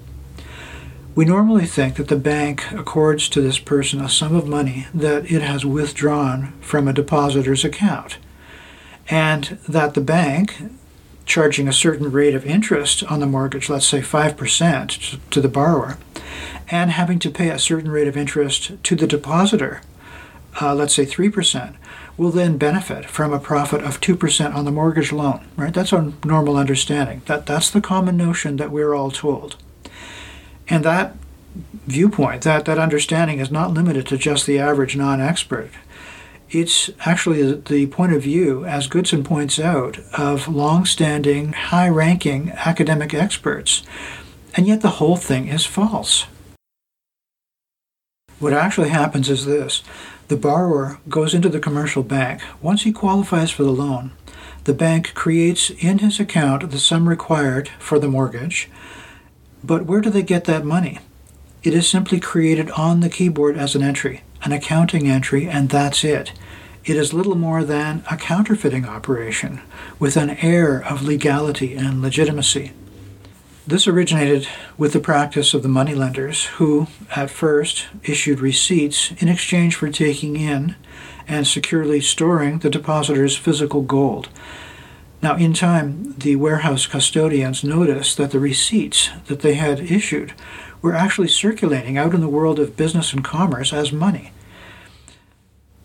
We 1.14 1.24
normally 1.24 1.66
think 1.66 1.96
that 1.96 2.08
the 2.08 2.16
bank 2.16 2.70
accords 2.72 3.28
to 3.30 3.42
this 3.42 3.58
person 3.58 4.00
a 4.00 4.08
sum 4.08 4.34
of 4.34 4.48
money 4.48 4.86
that 4.94 5.30
it 5.30 5.42
has 5.42 5.66
withdrawn 5.66 6.52
from 6.60 6.88
a 6.88 6.92
depositor's 6.94 7.64
account, 7.64 8.16
and 9.10 9.58
that 9.68 9.92
the 9.92 10.00
bank 10.00 10.56
charging 11.26 11.68
a 11.68 11.72
certain 11.72 12.10
rate 12.10 12.34
of 12.34 12.46
interest 12.46 13.04
on 13.04 13.20
the 13.20 13.26
mortgage, 13.26 13.68
let's 13.68 13.86
say 13.86 14.00
5% 14.00 15.30
to 15.30 15.40
the 15.40 15.48
borrower, 15.48 15.98
and 16.72 16.90
having 16.90 17.20
to 17.20 17.30
pay 17.30 17.50
a 17.50 17.58
certain 17.58 17.90
rate 17.90 18.08
of 18.08 18.16
interest 18.16 18.72
to 18.82 18.96
the 18.96 19.06
depositor, 19.06 19.82
uh, 20.60 20.74
let's 20.74 20.94
say 20.94 21.06
3%, 21.06 21.76
will 22.16 22.30
then 22.30 22.58
benefit 22.58 23.04
from 23.06 23.32
a 23.32 23.38
profit 23.38 23.82
of 23.82 24.00
2% 24.00 24.54
on 24.54 24.64
the 24.64 24.72
mortgage 24.72 25.12
loan, 25.12 25.46
right? 25.56 25.72
That's 25.72 25.92
our 25.92 26.12
normal 26.24 26.56
understanding. 26.56 27.22
That, 27.26 27.46
that's 27.46 27.70
the 27.70 27.80
common 27.80 28.16
notion 28.16 28.56
that 28.56 28.70
we're 28.70 28.94
all 28.94 29.10
told. 29.10 29.56
And 30.68 30.84
that 30.84 31.14
viewpoint, 31.86 32.42
that, 32.42 32.64
that 32.64 32.78
understanding 32.78 33.38
is 33.38 33.50
not 33.50 33.72
limited 33.72 34.06
to 34.08 34.18
just 34.18 34.46
the 34.46 34.58
average 34.58 34.96
non 34.96 35.20
expert 35.20 35.70
it's 36.52 36.90
actually 37.00 37.52
the 37.52 37.86
point 37.86 38.12
of 38.12 38.22
view, 38.22 38.64
as 38.64 38.86
Goodson 38.86 39.24
points 39.24 39.58
out, 39.58 39.98
of 40.12 40.48
long-standing, 40.48 41.52
high-ranking 41.52 42.50
academic 42.50 43.14
experts. 43.14 43.82
And 44.54 44.66
yet 44.66 44.82
the 44.82 44.90
whole 44.90 45.16
thing 45.16 45.48
is 45.48 45.64
false. 45.64 46.26
What 48.42 48.52
actually 48.52 48.88
happens 48.88 49.30
is 49.30 49.46
this. 49.46 49.84
The 50.26 50.36
borrower 50.36 50.98
goes 51.08 51.32
into 51.32 51.48
the 51.48 51.60
commercial 51.60 52.02
bank. 52.02 52.42
Once 52.60 52.82
he 52.82 52.90
qualifies 52.90 53.52
for 53.52 53.62
the 53.62 53.70
loan, 53.70 54.10
The 54.64 54.74
bank 54.74 55.14
creates 55.14 55.70
in 55.70 55.98
his 55.98 56.18
account 56.18 56.68
the 56.70 56.78
sum 56.80 57.08
required 57.08 57.68
for 57.78 58.00
the 58.00 58.08
mortgage, 58.08 58.68
but 59.62 59.86
where 59.86 60.00
do 60.00 60.10
they 60.10 60.22
get 60.22 60.44
that 60.44 60.64
money? 60.64 60.98
It 61.62 61.72
is 61.72 61.88
simply 61.88 62.18
created 62.18 62.70
on 62.72 62.98
the 62.98 63.08
keyboard 63.08 63.56
as 63.56 63.76
an 63.76 63.82
entry, 63.82 64.22
an 64.42 64.50
accounting 64.50 65.08
entry, 65.08 65.48
and 65.48 65.68
that's 65.68 66.02
it. 66.02 66.32
It 66.84 66.96
is 66.96 67.12
little 67.12 67.36
more 67.36 67.62
than 67.62 68.04
a 68.10 68.16
counterfeiting 68.16 68.86
operation 68.86 69.60
with 70.00 70.16
an 70.16 70.30
air 70.30 70.84
of 70.84 71.02
legality 71.02 71.74
and 71.74 72.02
legitimacy. 72.02 72.72
This 73.64 73.86
originated 73.86 74.48
with 74.76 74.92
the 74.92 74.98
practice 74.98 75.54
of 75.54 75.62
the 75.62 75.68
moneylenders, 75.68 76.46
who 76.56 76.88
at 77.14 77.30
first 77.30 77.86
issued 78.02 78.40
receipts 78.40 79.12
in 79.18 79.28
exchange 79.28 79.76
for 79.76 79.88
taking 79.88 80.34
in 80.34 80.74
and 81.28 81.46
securely 81.46 82.00
storing 82.00 82.58
the 82.58 82.70
depositor's 82.70 83.36
physical 83.36 83.82
gold. 83.82 84.28
Now, 85.22 85.36
in 85.36 85.52
time, 85.52 86.16
the 86.18 86.34
warehouse 86.34 86.86
custodians 86.86 87.62
noticed 87.62 88.16
that 88.16 88.32
the 88.32 88.40
receipts 88.40 89.10
that 89.26 89.40
they 89.40 89.54
had 89.54 89.78
issued 89.78 90.32
were 90.80 90.96
actually 90.96 91.28
circulating 91.28 91.96
out 91.96 92.14
in 92.14 92.20
the 92.20 92.28
world 92.28 92.58
of 92.58 92.76
business 92.76 93.12
and 93.12 93.22
commerce 93.22 93.72
as 93.72 93.92
money. 93.92 94.32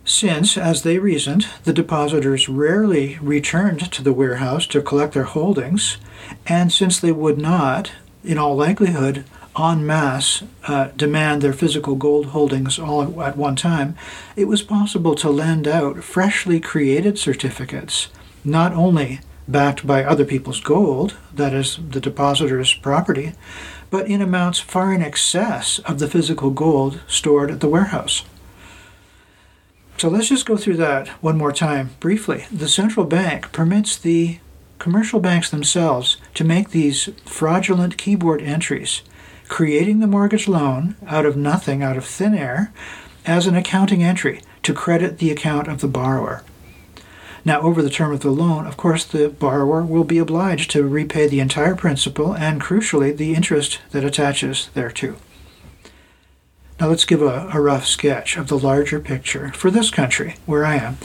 Since, 0.08 0.58
as 0.58 0.84
they 0.84 1.00
reasoned, 1.00 1.48
the 1.66 1.74
depositors 1.74 2.48
rarely 2.48 3.20
returned 3.22 3.92
to 3.92 4.02
the 4.02 4.14
warehouse 4.14 4.66
to 4.68 4.82
collect 4.82 5.14
their 5.14 5.24
holdings, 5.24 5.98
and 6.46 6.72
since 6.72 6.98
they 6.98 7.12
would 7.12 7.38
not, 7.38 7.92
in 8.24 8.38
all 8.38 8.56
likelihood, 8.56 9.26
en 9.60 9.86
masse 9.86 10.44
uh, 10.66 10.92
demand 10.96 11.42
their 11.42 11.52
physical 11.52 11.96
gold 11.96 12.28
holdings 12.28 12.80
all 12.80 13.22
at 13.22 13.36
one 13.36 13.58
time, 13.58 13.98
it 14.38 14.46
was 14.46 14.62
possible 14.62 15.14
to 15.14 15.30
lend 15.30 15.68
out 15.68 16.02
freshly 16.06 16.62
created 16.62 17.20
certificates, 17.20 18.08
not 18.46 18.72
only 18.72 19.20
backed 19.46 19.86
by 19.86 20.06
other 20.06 20.24
people's 20.24 20.62
gold, 20.62 21.18
that 21.34 21.54
is, 21.54 21.80
the 21.90 22.00
depositor's 22.00 22.74
property, 22.74 23.34
but 23.90 24.08
in 24.08 24.22
amounts 24.22 24.62
far 24.62 24.94
in 24.94 25.02
excess 25.02 25.80
of 25.80 26.00
the 26.00 26.08
physical 26.08 26.50
gold 26.50 27.02
stored 27.10 27.52
at 27.52 27.60
the 27.60 27.68
warehouse. 27.68 28.24
So 29.98 30.10
let's 30.10 30.30
just 30.30 30.46
go 30.46 30.58
through 30.58 30.78
that 30.78 31.08
one 31.24 31.38
more 31.38 31.52
time 31.52 31.90
briefly. 32.00 32.46
The 32.52 32.70
central 32.70 33.06
bank 33.06 33.52
permits 33.52 33.98
the 33.98 34.38
commercial 34.78 35.20
banks 35.20 35.50
themselves 35.50 36.18
to 36.36 36.44
make 36.44 36.70
these 36.70 37.10
fraudulent 37.26 37.98
keyboard 37.98 38.44
entries, 38.44 39.02
creating 39.48 40.00
the 40.00 40.06
mortgage 40.06 40.48
loan 40.48 40.96
out 41.08 41.26
of 41.26 41.36
nothing, 41.36 41.82
out 41.82 41.98
of 41.98 42.06
thin 42.06 42.36
air, 42.36 42.72
as 43.26 43.48
an 43.48 43.56
accounting 43.56 44.04
entry 44.04 44.42
to 44.62 44.72
credit 44.72 45.18
the 45.18 45.32
account 45.32 45.68
of 45.68 45.82
the 45.82 45.88
borrower. 45.88 46.44
Now, 47.44 47.62
over 47.62 47.82
the 47.82 47.90
term 47.90 48.12
of 48.12 48.20
the 48.20 48.30
loan, 48.30 48.68
of 48.68 48.78
course, 48.78 49.04
the 49.04 49.30
borrower 49.30 49.82
will 49.82 50.04
be 50.04 50.20
obliged 50.20 50.70
to 50.72 50.88
repay 50.88 51.28
the 51.28 51.40
entire 51.40 51.76
principal 51.76 52.36
and, 52.36 52.62
crucially, 52.62 53.16
the 53.16 53.34
interest 53.34 53.80
that 53.92 54.04
attaches 54.04 54.70
thereto. 54.76 55.16
Now, 56.80 56.90
let's 56.90 57.06
give 57.06 57.24
a, 57.24 57.50
a 57.52 57.60
rough 57.60 57.88
sketch 57.88 58.38
of 58.38 58.50
the 58.50 58.58
larger 58.58 59.00
picture 59.00 59.52
for 59.54 59.72
this 59.72 59.90
country, 59.90 60.36
where 60.46 60.64
I 60.64 60.76
am. 60.76 60.98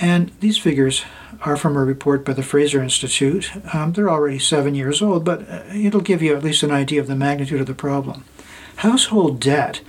And 0.00 0.32
these 0.40 0.58
figures 0.58 1.04
are 1.42 1.56
from 1.56 1.76
a 1.76 1.84
report 1.84 2.24
by 2.24 2.32
the 2.32 2.42
Fraser 2.42 2.82
Institute. 2.82 3.50
Um, 3.72 3.92
they're 3.92 4.10
already 4.10 4.38
seven 4.38 4.74
years 4.74 5.00
old, 5.00 5.24
but 5.24 5.48
uh, 5.48 5.62
it'll 5.72 6.00
give 6.00 6.20
you 6.20 6.34
at 6.34 6.42
least 6.42 6.62
an 6.62 6.72
idea 6.72 7.00
of 7.00 7.06
the 7.06 7.14
magnitude 7.14 7.60
of 7.60 7.66
the 7.66 7.74
problem. 7.74 8.24
Household 8.76 9.40
debt, 9.40 9.82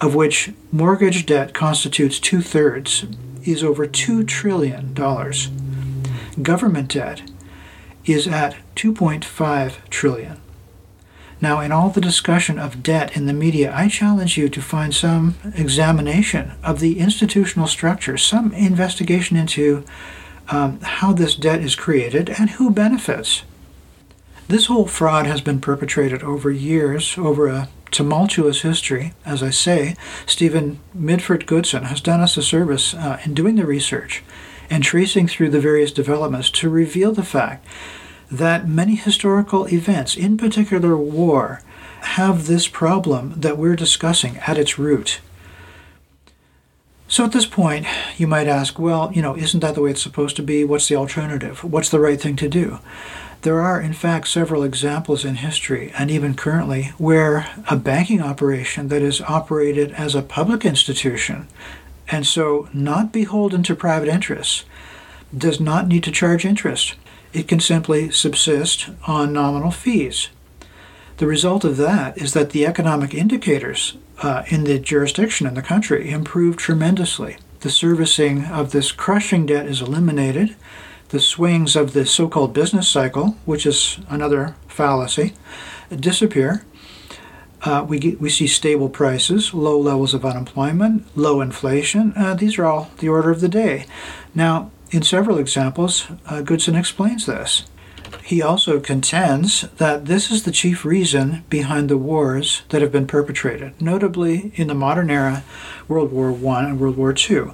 of 0.00 0.14
which 0.14 0.52
mortgage 0.72 1.26
debt 1.26 1.52
constitutes 1.52 2.18
two 2.18 2.40
thirds, 2.40 3.04
is 3.44 3.62
over 3.62 3.86
$2 3.86 4.26
trillion. 4.26 4.94
Government 6.42 6.92
debt 6.92 7.22
is 8.04 8.26
at 8.26 8.56
2.5 8.76 9.88
trillion. 9.90 10.40
Now, 11.40 11.60
in 11.60 11.70
all 11.70 11.90
the 11.90 12.00
discussion 12.00 12.58
of 12.58 12.82
debt 12.82 13.16
in 13.16 13.26
the 13.26 13.32
media, 13.32 13.72
I 13.74 13.88
challenge 13.88 14.36
you 14.36 14.48
to 14.48 14.60
find 14.60 14.92
some 14.92 15.36
examination 15.54 16.52
of 16.64 16.80
the 16.80 16.98
institutional 16.98 17.68
structure, 17.68 18.18
some 18.18 18.52
investigation 18.52 19.36
into 19.36 19.84
um, 20.48 20.80
how 20.80 21.12
this 21.12 21.36
debt 21.36 21.60
is 21.60 21.76
created 21.76 22.30
and 22.30 22.50
who 22.50 22.70
benefits. 22.70 23.42
This 24.48 24.66
whole 24.66 24.86
fraud 24.86 25.26
has 25.26 25.40
been 25.40 25.60
perpetrated 25.60 26.22
over 26.22 26.50
years, 26.50 27.16
over 27.18 27.48
a 27.48 27.68
tumultuous 27.90 28.62
history, 28.62 29.12
as 29.24 29.42
I 29.42 29.50
say, 29.50 29.94
Stephen 30.26 30.80
Mitford 30.92 31.46
Goodson 31.46 31.84
has 31.84 32.00
done 32.00 32.20
us 32.20 32.36
a 32.36 32.42
service 32.42 32.94
uh, 32.94 33.20
in 33.24 33.34
doing 33.34 33.56
the 33.56 33.66
research 33.66 34.22
and 34.70 34.82
tracing 34.82 35.28
through 35.28 35.50
the 35.50 35.60
various 35.60 35.92
developments 35.92 36.50
to 36.50 36.68
reveal 36.68 37.12
the 37.12 37.22
fact 37.22 37.66
that 38.30 38.68
many 38.68 38.94
historical 38.94 39.66
events, 39.68 40.16
in 40.16 40.36
particular 40.36 40.96
war, 40.96 41.62
have 42.00 42.46
this 42.46 42.68
problem 42.68 43.34
that 43.36 43.58
we're 43.58 43.76
discussing 43.76 44.36
at 44.38 44.58
its 44.58 44.78
root. 44.78 45.20
So 47.08 47.24
at 47.24 47.32
this 47.32 47.46
point, 47.46 47.86
you 48.18 48.26
might 48.26 48.46
ask, 48.46 48.78
well, 48.78 49.10
you 49.14 49.22
know, 49.22 49.36
isn't 49.36 49.60
that 49.60 49.74
the 49.74 49.80
way 49.80 49.90
it's 49.90 50.02
supposed 50.02 50.36
to 50.36 50.42
be? 50.42 50.64
What's 50.64 50.88
the 50.88 50.96
alternative? 50.96 51.64
What's 51.64 51.88
the 51.88 52.00
right 52.00 52.20
thing 52.20 52.36
to 52.36 52.48
do? 52.48 52.78
There 53.42 53.60
are, 53.60 53.80
in 53.80 53.92
fact, 53.92 54.28
several 54.28 54.62
examples 54.62 55.24
in 55.24 55.36
history 55.36 55.92
and 55.96 56.10
even 56.10 56.34
currently 56.34 56.92
where 56.98 57.48
a 57.70 57.76
banking 57.76 58.20
operation 58.20 58.88
that 58.88 59.00
is 59.00 59.20
operated 59.22 59.92
as 59.92 60.14
a 60.14 60.22
public 60.22 60.64
institution 60.64 61.48
and 62.10 62.26
so 62.26 62.68
not 62.72 63.12
beholden 63.12 63.62
to 63.64 63.76
private 63.76 64.08
interests 64.08 64.64
does 65.36 65.60
not 65.60 65.86
need 65.86 66.02
to 66.04 66.10
charge 66.10 66.44
interest. 66.44 66.94
It 67.32 67.48
can 67.48 67.60
simply 67.60 68.10
subsist 68.10 68.88
on 69.06 69.32
nominal 69.32 69.70
fees. 69.70 70.28
The 71.18 71.26
result 71.26 71.64
of 71.64 71.76
that 71.78 72.16
is 72.16 72.32
that 72.32 72.50
the 72.50 72.64
economic 72.64 73.12
indicators 73.12 73.96
uh, 74.22 74.44
in 74.48 74.64
the 74.64 74.78
jurisdiction 74.78 75.46
in 75.46 75.54
the 75.54 75.62
country 75.62 76.10
improve 76.10 76.56
tremendously. 76.56 77.36
The 77.60 77.70
servicing 77.70 78.44
of 78.44 78.70
this 78.70 78.92
crushing 78.92 79.46
debt 79.46 79.66
is 79.66 79.80
eliminated 79.80 80.54
the 81.08 81.20
swings 81.20 81.74
of 81.74 81.92
the 81.92 82.04
so 82.06 82.28
called 82.28 82.52
business 82.52 82.88
cycle, 82.88 83.36
which 83.44 83.66
is 83.66 83.98
another 84.08 84.54
fallacy, 84.66 85.34
disappear. 85.94 86.64
Uh, 87.62 87.84
we, 87.88 87.98
get, 87.98 88.20
we 88.20 88.30
see 88.30 88.46
stable 88.46 88.88
prices, 88.88 89.52
low 89.52 89.78
levels 89.78 90.14
of 90.14 90.24
unemployment, 90.24 91.04
low 91.16 91.40
inflation. 91.40 92.12
Uh, 92.16 92.34
these 92.34 92.58
are 92.58 92.66
all 92.66 92.90
the 92.98 93.08
order 93.08 93.30
of 93.30 93.40
the 93.40 93.48
day. 93.48 93.86
Now, 94.34 94.70
in 94.90 95.02
several 95.02 95.38
examples, 95.38 96.06
uh, 96.26 96.42
Goodson 96.42 96.74
explains 96.74 97.26
this. 97.26 97.64
He 98.22 98.40
also 98.40 98.80
contends 98.80 99.62
that 99.76 100.06
this 100.06 100.30
is 100.30 100.44
the 100.44 100.50
chief 100.50 100.84
reason 100.84 101.44
behind 101.50 101.88
the 101.88 101.98
wars 101.98 102.62
that 102.70 102.80
have 102.80 102.92
been 102.92 103.06
perpetrated, 103.06 103.80
notably 103.80 104.52
in 104.54 104.68
the 104.68 104.74
modern 104.74 105.10
era, 105.10 105.44
World 105.88 106.12
War 106.12 106.30
I 106.30 106.64
and 106.64 106.80
World 106.80 106.96
War 106.96 107.14
II, 107.14 107.50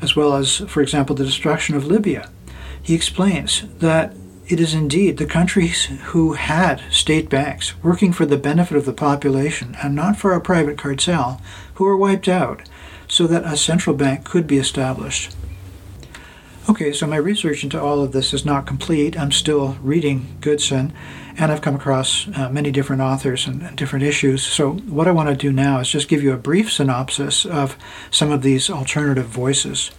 as 0.00 0.16
well 0.16 0.34
as, 0.34 0.58
for 0.68 0.80
example, 0.80 1.14
the 1.14 1.24
destruction 1.24 1.76
of 1.76 1.86
Libya 1.86 2.30
he 2.88 2.94
explains 2.94 3.64
that 3.80 4.14
it 4.46 4.58
is 4.58 4.72
indeed 4.72 5.18
the 5.18 5.26
countries 5.26 5.84
who 6.04 6.32
had 6.32 6.82
state 6.90 7.28
banks 7.28 7.74
working 7.82 8.14
for 8.14 8.24
the 8.24 8.38
benefit 8.38 8.78
of 8.78 8.86
the 8.86 8.94
population 8.94 9.76
and 9.82 9.94
not 9.94 10.16
for 10.16 10.32
a 10.32 10.40
private 10.40 10.78
cartel 10.78 11.38
who 11.74 11.84
were 11.84 11.98
wiped 11.98 12.28
out 12.28 12.66
so 13.06 13.26
that 13.26 13.44
a 13.44 13.58
central 13.58 13.94
bank 13.94 14.24
could 14.24 14.46
be 14.46 14.56
established. 14.56 15.36
Okay, 16.70 16.92
so 16.92 17.06
my 17.06 17.16
research 17.16 17.64
into 17.64 17.80
all 17.80 18.02
of 18.02 18.12
this 18.12 18.34
is 18.34 18.44
not 18.44 18.66
complete. 18.66 19.18
I'm 19.18 19.32
still 19.32 19.78
reading 19.80 20.36
Goodson, 20.42 20.92
and 21.38 21.50
I've 21.50 21.62
come 21.62 21.74
across 21.74 22.28
uh, 22.36 22.50
many 22.50 22.70
different 22.70 23.00
authors 23.00 23.46
and, 23.46 23.62
and 23.62 23.74
different 23.74 24.04
issues. 24.04 24.44
So, 24.44 24.72
what 24.72 25.08
I 25.08 25.12
want 25.12 25.30
to 25.30 25.34
do 25.34 25.50
now 25.50 25.80
is 25.80 25.88
just 25.88 26.08
give 26.08 26.22
you 26.22 26.34
a 26.34 26.36
brief 26.36 26.70
synopsis 26.70 27.46
of 27.46 27.78
some 28.10 28.30
of 28.30 28.42
these 28.42 28.68
alternative 28.68 29.24
voices. 29.24 29.92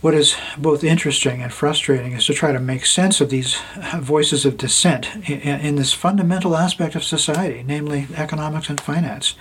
What 0.00 0.14
is 0.14 0.36
both 0.58 0.82
interesting 0.82 1.42
and 1.42 1.52
frustrating 1.52 2.10
is 2.10 2.26
to 2.26 2.34
try 2.34 2.50
to 2.50 2.58
make 2.58 2.86
sense 2.86 3.20
of 3.20 3.30
these 3.30 3.56
voices 3.98 4.44
of 4.44 4.58
dissent 4.58 5.14
in, 5.30 5.40
in 5.40 5.76
this 5.76 5.92
fundamental 5.92 6.56
aspect 6.56 6.96
of 6.96 7.04
society, 7.04 7.62
namely 7.64 8.08
economics 8.16 8.68
and 8.68 8.80
finance. 8.80 9.36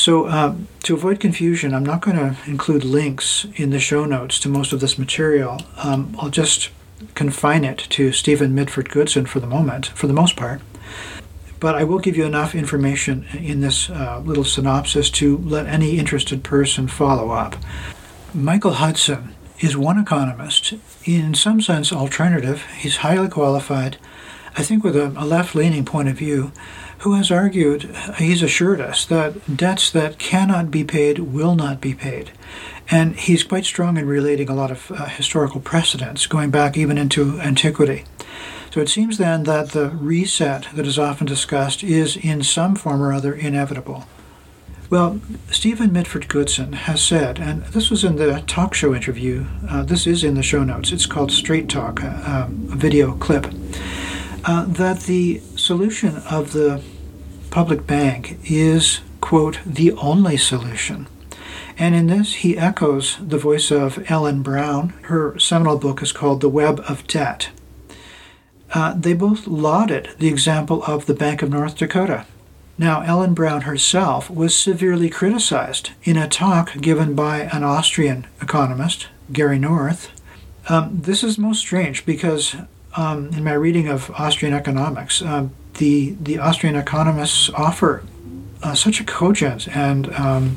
So, 0.00 0.24
uh, 0.24 0.54
to 0.84 0.94
avoid 0.94 1.20
confusion, 1.20 1.74
I'm 1.74 1.84
not 1.84 2.00
going 2.00 2.16
to 2.16 2.34
include 2.46 2.84
links 2.84 3.44
in 3.56 3.68
the 3.68 3.78
show 3.78 4.06
notes 4.06 4.40
to 4.40 4.48
most 4.48 4.72
of 4.72 4.80
this 4.80 4.98
material. 4.98 5.60
Um, 5.76 6.16
I'll 6.18 6.30
just 6.30 6.70
confine 7.14 7.64
it 7.64 7.76
to 7.90 8.10
Stephen 8.10 8.54
Mitford 8.54 8.88
Goodson 8.88 9.26
for 9.26 9.40
the 9.40 9.46
moment, 9.46 9.88
for 9.88 10.06
the 10.06 10.14
most 10.14 10.36
part. 10.36 10.62
But 11.58 11.74
I 11.74 11.84
will 11.84 11.98
give 11.98 12.16
you 12.16 12.24
enough 12.24 12.54
information 12.54 13.26
in 13.38 13.60
this 13.60 13.90
uh, 13.90 14.22
little 14.24 14.42
synopsis 14.42 15.10
to 15.10 15.36
let 15.36 15.66
any 15.66 15.98
interested 15.98 16.42
person 16.42 16.88
follow 16.88 17.32
up. 17.32 17.56
Michael 18.32 18.72
Hudson 18.72 19.34
is 19.58 19.76
one 19.76 19.98
economist, 19.98 20.72
in 21.04 21.34
some 21.34 21.60
sense 21.60 21.92
alternative. 21.92 22.64
He's 22.78 22.96
highly 23.04 23.28
qualified, 23.28 23.98
I 24.56 24.62
think 24.62 24.82
with 24.82 24.96
a, 24.96 25.08
a 25.14 25.26
left 25.26 25.54
leaning 25.54 25.84
point 25.84 26.08
of 26.08 26.16
view, 26.16 26.52
who 27.00 27.14
has 27.14 27.30
argued, 27.30 27.82
he's 28.18 28.42
assured 28.42 28.80
us, 28.80 29.06
that 29.06 29.56
debts 29.56 29.90
that 29.90 30.18
cannot 30.18 30.70
be 30.70 30.84
paid 30.84 31.18
will 31.18 31.54
not 31.54 31.80
be 31.80 31.94
paid. 31.94 32.30
And 32.90 33.16
he's 33.16 33.42
quite 33.42 33.64
strong 33.64 33.96
in 33.96 34.06
relating 34.06 34.48
a 34.48 34.54
lot 34.54 34.70
of 34.70 34.90
uh, 34.90 35.06
historical 35.06 35.60
precedents, 35.60 36.26
going 36.26 36.50
back 36.50 36.76
even 36.76 36.98
into 36.98 37.40
antiquity. 37.40 38.04
So 38.70 38.80
it 38.80 38.88
seems 38.88 39.16
then 39.16 39.44
that 39.44 39.70
the 39.70 39.88
reset 39.88 40.68
that 40.74 40.86
is 40.86 40.98
often 40.98 41.26
discussed 41.26 41.82
is 41.82 42.16
in 42.16 42.42
some 42.42 42.76
form 42.76 43.02
or 43.02 43.12
other 43.12 43.32
inevitable. 43.32 44.06
Well, 44.90 45.20
Stephen 45.50 45.92
Mitford 45.92 46.28
Goodson 46.28 46.72
has 46.72 47.00
said, 47.00 47.38
and 47.38 47.62
this 47.66 47.90
was 47.90 48.04
in 48.04 48.16
the 48.16 48.42
talk 48.46 48.74
show 48.74 48.94
interview, 48.94 49.46
uh, 49.68 49.84
this 49.84 50.06
is 50.06 50.22
in 50.22 50.34
the 50.34 50.42
show 50.42 50.64
notes, 50.64 50.92
it's 50.92 51.06
called 51.06 51.32
Straight 51.32 51.68
Talk, 51.68 52.02
uh, 52.02 52.48
a 52.48 52.76
video 52.76 53.14
clip, 53.14 53.46
uh, 54.44 54.64
that 54.64 55.02
the 55.02 55.40
solution 55.70 56.16
of 56.28 56.52
the 56.52 56.82
public 57.50 57.86
bank 57.86 58.36
is, 58.42 59.02
quote, 59.20 59.60
the 59.64 59.92
only 59.92 60.36
solution. 60.36 61.06
And 61.78 61.94
in 61.94 62.08
this, 62.08 62.34
he 62.42 62.58
echoes 62.58 63.16
the 63.20 63.38
voice 63.38 63.70
of 63.70 64.10
Ellen 64.10 64.42
Brown. 64.42 64.88
Her 65.02 65.38
seminal 65.38 65.78
book 65.78 66.02
is 66.02 66.10
called 66.10 66.40
The 66.40 66.48
Web 66.48 66.82
of 66.88 67.06
Debt. 67.06 67.50
Uh, 68.74 68.94
they 68.94 69.12
both 69.12 69.46
lauded 69.46 70.10
the 70.18 70.26
example 70.26 70.82
of 70.88 71.06
the 71.06 71.14
Bank 71.14 71.40
of 71.40 71.50
North 71.50 71.76
Dakota. 71.76 72.26
Now, 72.76 73.02
Ellen 73.02 73.32
Brown 73.32 73.60
herself 73.60 74.28
was 74.28 74.56
severely 74.56 75.08
criticized 75.08 75.90
in 76.02 76.16
a 76.16 76.26
talk 76.26 76.80
given 76.80 77.14
by 77.14 77.42
an 77.42 77.62
Austrian 77.62 78.26
economist, 78.42 79.06
Gary 79.32 79.60
North. 79.60 80.10
Um, 80.68 81.02
this 81.02 81.22
is 81.22 81.38
most 81.38 81.60
strange 81.60 82.04
because 82.04 82.56
um, 82.96 83.28
in 83.28 83.44
my 83.44 83.52
reading 83.52 83.86
of 83.86 84.10
Austrian 84.10 84.52
economics, 84.52 85.22
um, 85.22 85.52
the, 85.80 86.16
the 86.20 86.38
Austrian 86.38 86.76
economists 86.76 87.50
offer 87.50 88.04
uh, 88.62 88.74
such 88.74 89.00
a 89.00 89.04
cogent 89.04 89.66
and 89.74 90.12
um, 90.14 90.56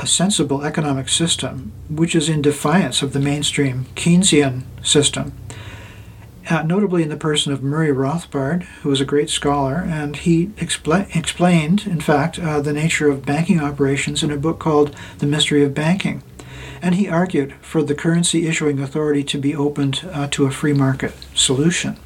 a 0.00 0.06
sensible 0.06 0.64
economic 0.64 1.08
system, 1.08 1.72
which 1.88 2.14
is 2.14 2.28
in 2.28 2.42
defiance 2.42 3.02
of 3.02 3.12
the 3.12 3.20
mainstream 3.20 3.86
Keynesian 3.94 4.62
system 4.82 5.32
uh, 6.50 6.62
notably 6.62 7.02
in 7.02 7.08
the 7.08 7.16
person 7.16 7.52
of 7.52 7.62
Murray 7.62 7.92
Rothbard, 7.92 8.62
who 8.82 8.88
was 8.88 9.00
a 9.00 9.04
great 9.04 9.30
scholar, 9.30 9.84
and 9.86 10.16
he 10.16 10.46
expl- 10.56 11.14
explained, 11.14 11.86
in 11.86 12.00
fact, 12.00 12.38
uh, 12.38 12.60
the 12.60 12.72
nature 12.72 13.10
of 13.10 13.26
banking 13.26 13.60
operations 13.60 14.22
in 14.22 14.30
a 14.30 14.36
book 14.36 14.58
called 14.58 14.94
The 15.18 15.26
Mystery 15.26 15.62
of 15.62 15.74
Banking. 15.74 16.22
And 16.80 16.94
he 16.94 17.08
argued 17.08 17.54
for 17.60 17.82
the 17.82 17.94
currency 17.94 18.46
issuing 18.46 18.80
authority 18.80 19.24
to 19.24 19.38
be 19.38 19.54
opened 19.54 20.08
uh, 20.12 20.28
to 20.28 20.46
a 20.46 20.50
free 20.50 20.72
market 20.72 21.12
solution. 21.34 21.98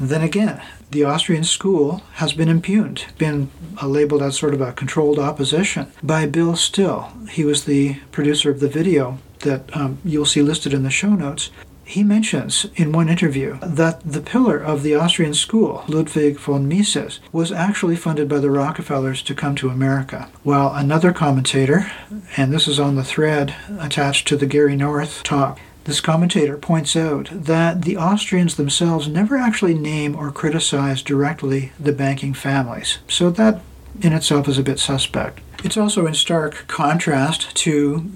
Then 0.00 0.22
again, 0.22 0.62
the 0.90 1.04
Austrian 1.04 1.44
school 1.44 2.02
has 2.14 2.32
been 2.32 2.48
impugned, 2.48 3.04
been 3.18 3.50
uh, 3.80 3.86
labeled 3.86 4.22
as 4.22 4.38
sort 4.38 4.54
of 4.54 4.60
a 4.62 4.72
controlled 4.72 5.18
opposition 5.18 5.92
by 6.02 6.26
Bill 6.26 6.56
Still. 6.56 7.12
He 7.30 7.44
was 7.44 7.64
the 7.64 7.96
producer 8.10 8.50
of 8.50 8.60
the 8.60 8.68
video 8.68 9.18
that 9.40 9.76
um, 9.76 9.98
you'll 10.04 10.24
see 10.24 10.42
listed 10.42 10.72
in 10.72 10.82
the 10.82 10.90
show 10.90 11.10
notes 11.10 11.50
he 11.90 12.04
mentions 12.04 12.66
in 12.76 12.92
one 12.92 13.08
interview 13.08 13.58
that 13.60 14.00
the 14.04 14.20
pillar 14.20 14.56
of 14.56 14.84
the 14.84 14.94
Austrian 14.94 15.34
school, 15.34 15.82
Ludwig 15.88 16.38
von 16.38 16.68
Mises, 16.68 17.18
was 17.32 17.50
actually 17.50 17.96
funded 17.96 18.28
by 18.28 18.38
the 18.38 18.50
Rockefellers 18.50 19.22
to 19.22 19.34
come 19.34 19.56
to 19.56 19.70
America. 19.70 20.28
While 20.44 20.72
another 20.72 21.12
commentator, 21.12 21.90
and 22.36 22.52
this 22.52 22.68
is 22.68 22.78
on 22.78 22.94
the 22.94 23.02
thread 23.02 23.56
attached 23.80 24.28
to 24.28 24.36
the 24.36 24.46
Gary 24.46 24.76
North 24.76 25.24
talk, 25.24 25.58
this 25.84 26.00
commentator 26.00 26.56
points 26.56 26.94
out 26.94 27.28
that 27.32 27.82
the 27.82 27.96
Austrians 27.96 28.56
themselves 28.56 29.08
never 29.08 29.36
actually 29.36 29.74
name 29.74 30.14
or 30.14 30.30
criticize 30.30 31.02
directly 31.02 31.72
the 31.80 31.92
banking 31.92 32.34
families. 32.34 32.98
So 33.08 33.30
that 33.30 33.60
in 34.00 34.12
itself 34.12 34.48
is 34.48 34.58
a 34.58 34.62
bit 34.62 34.78
suspect. 34.78 35.40
It's 35.64 35.76
also 35.76 36.06
in 36.06 36.14
stark 36.14 36.64
contrast 36.68 37.54
to 37.56 38.10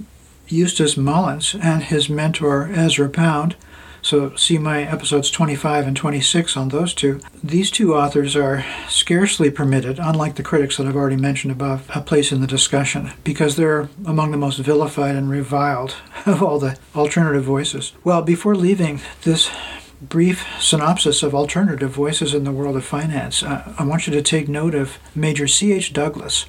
Eustace 0.48 0.96
Mullins 0.96 1.56
and 1.60 1.82
his 1.84 2.08
mentor 2.08 2.70
Ezra 2.72 3.08
Pound. 3.08 3.56
So, 4.04 4.36
see 4.36 4.58
my 4.58 4.82
episodes 4.82 5.30
25 5.30 5.86
and 5.86 5.96
26 5.96 6.58
on 6.58 6.68
those 6.68 6.92
two. 6.92 7.20
These 7.42 7.70
two 7.70 7.94
authors 7.94 8.36
are 8.36 8.62
scarcely 8.86 9.50
permitted, 9.50 9.98
unlike 9.98 10.34
the 10.34 10.42
critics 10.42 10.76
that 10.76 10.86
I've 10.86 10.94
already 10.94 11.16
mentioned 11.16 11.52
above, 11.52 11.88
a 11.94 12.02
place 12.02 12.30
in 12.30 12.42
the 12.42 12.46
discussion 12.46 13.12
because 13.24 13.56
they're 13.56 13.88
among 14.04 14.30
the 14.30 14.36
most 14.36 14.58
vilified 14.58 15.16
and 15.16 15.30
reviled 15.30 15.96
of 16.26 16.42
all 16.42 16.58
the 16.58 16.76
alternative 16.94 17.44
voices. 17.44 17.94
Well, 18.04 18.20
before 18.20 18.54
leaving 18.54 19.00
this 19.22 19.50
brief 20.02 20.46
synopsis 20.60 21.22
of 21.22 21.34
alternative 21.34 21.90
voices 21.90 22.34
in 22.34 22.44
the 22.44 22.52
world 22.52 22.76
of 22.76 22.84
finance, 22.84 23.42
uh, 23.42 23.74
I 23.78 23.84
want 23.84 24.06
you 24.06 24.12
to 24.12 24.20
take 24.20 24.48
note 24.48 24.74
of 24.74 24.98
Major 25.14 25.48
C.H. 25.48 25.94
Douglas 25.94 26.44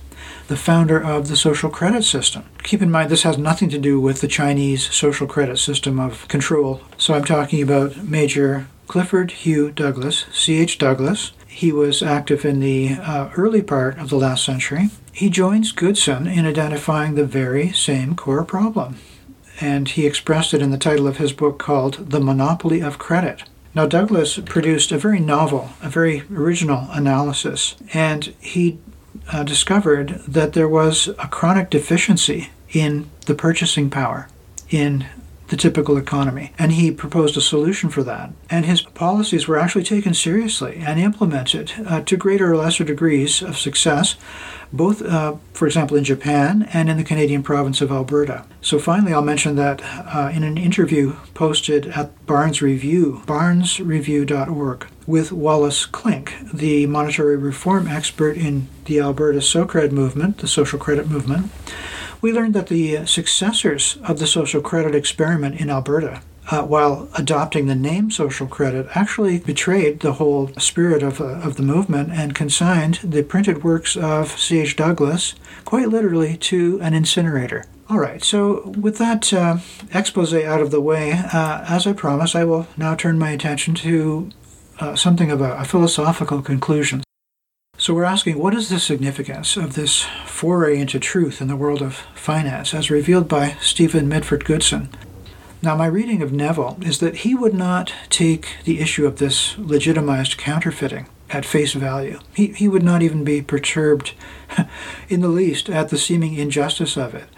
the 0.48 0.58
founder 0.58 1.02
of 1.02 1.28
the 1.28 1.36
social 1.36 1.70
credit 1.70 2.04
system. 2.04 2.44
Keep 2.64 2.82
in 2.82 2.92
mind, 2.92 3.10
this 3.10 3.24
has 3.24 3.38
nothing 3.38 3.70
to 3.70 3.78
do 3.78 4.00
with 4.00 4.22
the 4.22 4.28
Chinese 4.28 4.94
social 4.94 5.28
credit 5.28 5.58
system 5.58 6.00
of 6.00 6.28
control. 6.28 6.82
So 6.98 7.14
I'm 7.14 7.24
talking 7.24 7.62
about 7.62 7.98
Major 7.98 8.68
Clifford 8.88 9.32
Hugh 9.32 9.72
Douglas, 9.72 10.26
C.H. 10.32 10.78
Douglas. 10.78 11.32
He 11.48 11.72
was 11.72 12.04
active 12.04 12.46
in 12.46 12.60
the 12.60 12.98
uh, 13.02 13.30
early 13.36 13.62
part 13.62 13.98
of 13.98 14.10
the 14.10 14.18
last 14.18 14.44
century. 14.44 14.90
He 15.12 15.30
joins 15.30 15.72
Goodson 15.72 16.28
in 16.28 16.46
identifying 16.46 17.16
the 17.16 17.26
very 17.26 17.72
same 17.72 18.16
core 18.16 18.44
problem, 18.44 18.98
and 19.62 19.88
he 19.88 20.06
expressed 20.06 20.54
it 20.54 20.62
in 20.62 20.72
the 20.72 20.78
title 20.78 21.08
of 21.08 21.18
his 21.18 21.32
book 21.32 21.58
called 21.58 22.12
The 22.12 22.20
Monopoly 22.20 22.82
of 22.82 23.00
Credit. 23.00 23.44
Now, 23.74 23.86
Douglas 23.86 24.40
produced 24.40 24.92
a 24.92 24.98
very 24.98 25.20
novel, 25.20 25.72
a 25.82 25.90
very 25.90 26.24
original 26.34 26.88
analysis, 26.92 27.76
and 27.94 28.34
he 28.40 28.80
uh, 29.32 29.44
discovered 29.44 30.22
that 30.28 30.54
there 30.54 30.70
was 30.70 31.08
a 31.08 31.28
chronic 31.28 31.70
deficiency 31.70 32.50
in 32.72 33.10
the 33.26 33.36
purchasing 33.36 33.90
power 33.90 34.28
in 34.70 35.06
the 35.48 35.58
typical 35.58 35.98
economy. 35.98 36.52
And 36.58 36.74
he 36.74 36.92
proposed 36.92 37.38
a 37.38 37.42
solution 37.42 37.90
for 37.90 38.04
that. 38.04 38.32
And 38.50 38.66
his 38.66 38.82
policies 38.82 39.48
were 39.48 39.58
actually 39.58 39.84
taken 39.84 40.14
seriously 40.14 40.78
and 40.78 41.00
implemented 41.00 41.72
uh, 41.86 42.02
to 42.02 42.18
greater 42.18 42.52
or 42.52 42.58
lesser 42.58 42.84
degrees 42.84 43.42
of 43.42 43.58
success, 43.58 44.16
both, 44.74 45.02
uh, 45.02 45.36
for 45.54 45.68
example, 45.68 45.98
in 45.98 46.04
Japan 46.04 46.68
and 46.74 46.90
in 46.90 46.98
the 46.98 47.04
Canadian 47.04 47.44
province 47.44 47.82
of 47.82 47.92
Alberta. 47.92 48.46
So 48.62 48.80
finally, 48.80 49.14
I'll 49.14 49.22
mention 49.22 49.56
that 49.56 49.82
uh, 49.84 50.32
in 50.34 50.44
an 50.44 50.58
interview 50.58 51.16
posted 51.34 51.88
at 51.88 52.26
Barnes 52.26 52.62
Review, 52.62 53.22
barnesreview.org, 53.26 54.88
with 55.06 55.32
Wallace 55.32 55.86
Klinck, 55.86 56.34
the 56.52 56.88
monetary 56.88 57.38
reform 57.38 57.88
expert 57.88 58.38
in 58.38 58.68
the 58.86 59.00
Alberta 59.00 59.40
SOCRED 59.40 59.92
movement, 59.92 60.40
the 60.40 60.48
social 60.48 60.80
credit 60.80 61.08
movement, 61.08 61.52
we 62.26 62.34
learned 62.34 62.56
that 62.56 62.70
the 62.70 63.06
successors 63.06 64.00
of 64.02 64.18
the 64.18 64.26
social 64.26 64.60
credit 64.60 64.96
experiment 64.96 65.62
in 65.62 65.70
Alberta 65.70 66.24
uh, 66.50 66.64
while 66.64 67.08
adopting 67.16 67.68
the 67.68 67.76
name 67.76 68.10
social 68.10 68.48
credit, 68.48 68.88
actually 68.96 69.38
betrayed 69.38 70.00
the 70.00 70.14
whole 70.14 70.50
spirit 70.58 71.04
of, 71.04 71.22
uh, 71.22 71.26
of 71.26 71.56
the 71.56 71.62
movement 71.62 72.10
and 72.12 72.34
consigned 72.34 72.96
the 73.04 73.22
printed 73.22 73.64
works 73.64 73.96
of 73.96 74.32
C.H. 74.40 74.76
Douglas, 74.76 75.36
quite 75.66 75.90
literally, 75.90 76.36
to 76.38 76.80
an 76.82 76.96
incinerator. 76.96 77.66
All 77.92 78.00
right, 78.00 78.24
so 78.24 78.70
with 78.70 78.98
that 78.98 79.32
uh, 79.32 79.58
expose 79.94 80.34
out 80.34 80.62
of 80.62 80.72
the 80.72 80.82
way, 80.82 81.12
uh, 81.14 81.64
as 81.70 81.86
I 81.86 81.94
promised, 81.94 82.36
I 82.36 82.44
will 82.44 82.66
now 82.76 82.96
turn 82.96 83.20
my 83.20 83.30
attention 83.30 83.76
to 83.76 84.32
uh, 84.80 84.96
something 84.96 85.30
of 85.30 85.42
a, 85.42 85.58
a 85.58 85.64
philosophical 85.64 86.42
conclusion. 86.42 87.05
So 87.86 87.94
we're 87.94 88.04
asking, 88.04 88.40
what 88.40 88.56
is 88.56 88.70
the 88.70 88.80
significance 88.80 89.56
of 89.56 89.76
this 89.76 90.08
foray 90.26 90.80
into 90.80 91.00
truth 91.00 91.40
in 91.40 91.48
the 91.48 91.56
world 91.56 91.84
of 91.84 91.98
finance, 92.16 92.74
as 92.74 92.90
revealed 92.90 93.28
by 93.28 93.58
Stephen 93.62 94.10
Mitford 94.10 94.44
Goodson? 94.44 94.90
Now, 95.62 95.76
my 95.76 95.86
reading 95.86 96.24
of 96.24 96.34
Neville 96.34 96.80
is 96.82 96.98
that 96.98 97.18
he 97.18 97.36
would 97.36 97.54
not 97.54 97.94
take 98.10 98.56
the 98.64 98.80
issue 98.80 99.06
of 99.06 99.20
this 99.20 99.56
legitimized 99.60 100.36
counterfeiting 100.36 101.06
at 101.30 101.46
face 101.46 101.74
value. 101.74 102.20
He, 102.34 102.48
he 102.48 102.68
would 102.68 102.82
not 102.82 103.04
even 103.04 103.24
be 103.24 103.44
perturbed 103.44 104.14
in 105.08 105.22
the 105.22 105.28
least 105.28 105.70
at 105.70 105.90
the 105.90 106.00
seeming 106.00 106.34
injustice 106.34 106.98
of 106.98 107.14
it. 107.14 107.30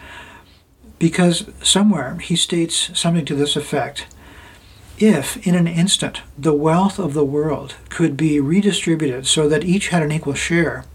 Because 0.97 1.51
somewhere 1.62 2.19
he 2.19 2.38
states 2.38 2.97
something 2.97 3.25
to 3.25 3.36
this 3.36 3.57
effect 3.57 4.07
if, 4.97 5.45
in 5.45 5.55
an 5.55 5.67
instant, 5.67 6.21
the 6.38 6.53
wealth 6.53 6.99
of 6.99 7.13
the 7.13 7.25
world 7.25 7.75
could 7.89 8.17
be 8.17 8.39
redistributed 8.39 9.27
so 9.27 9.47
that 9.47 9.63
each 9.63 9.89
had 9.89 10.03
an 10.03 10.12
equal 10.12 10.33
share, 10.33 10.86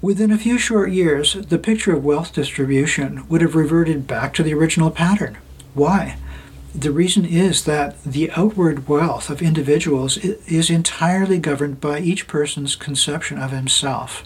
within 0.00 0.30
a 0.30 0.38
few 0.38 0.58
short 0.58 0.90
years, 0.90 1.34
the 1.34 1.58
picture 1.58 1.94
of 1.94 2.04
wealth 2.04 2.32
distribution 2.32 3.26
would 3.28 3.40
have 3.40 3.54
reverted 3.54 4.06
back 4.06 4.32
to 4.34 4.42
the 4.42 4.54
original 4.54 4.90
pattern. 4.90 5.36
Why? 5.74 6.16
The 6.74 6.92
reason 6.92 7.24
is 7.24 7.64
that 7.64 8.02
the 8.04 8.30
outward 8.32 8.86
wealth 8.86 9.30
of 9.30 9.40
individuals 9.40 10.18
is 10.18 10.68
entirely 10.68 11.38
governed 11.38 11.80
by 11.80 12.00
each 12.00 12.28
person's 12.28 12.76
conception 12.76 13.38
of 13.38 13.50
himself. 13.50 14.24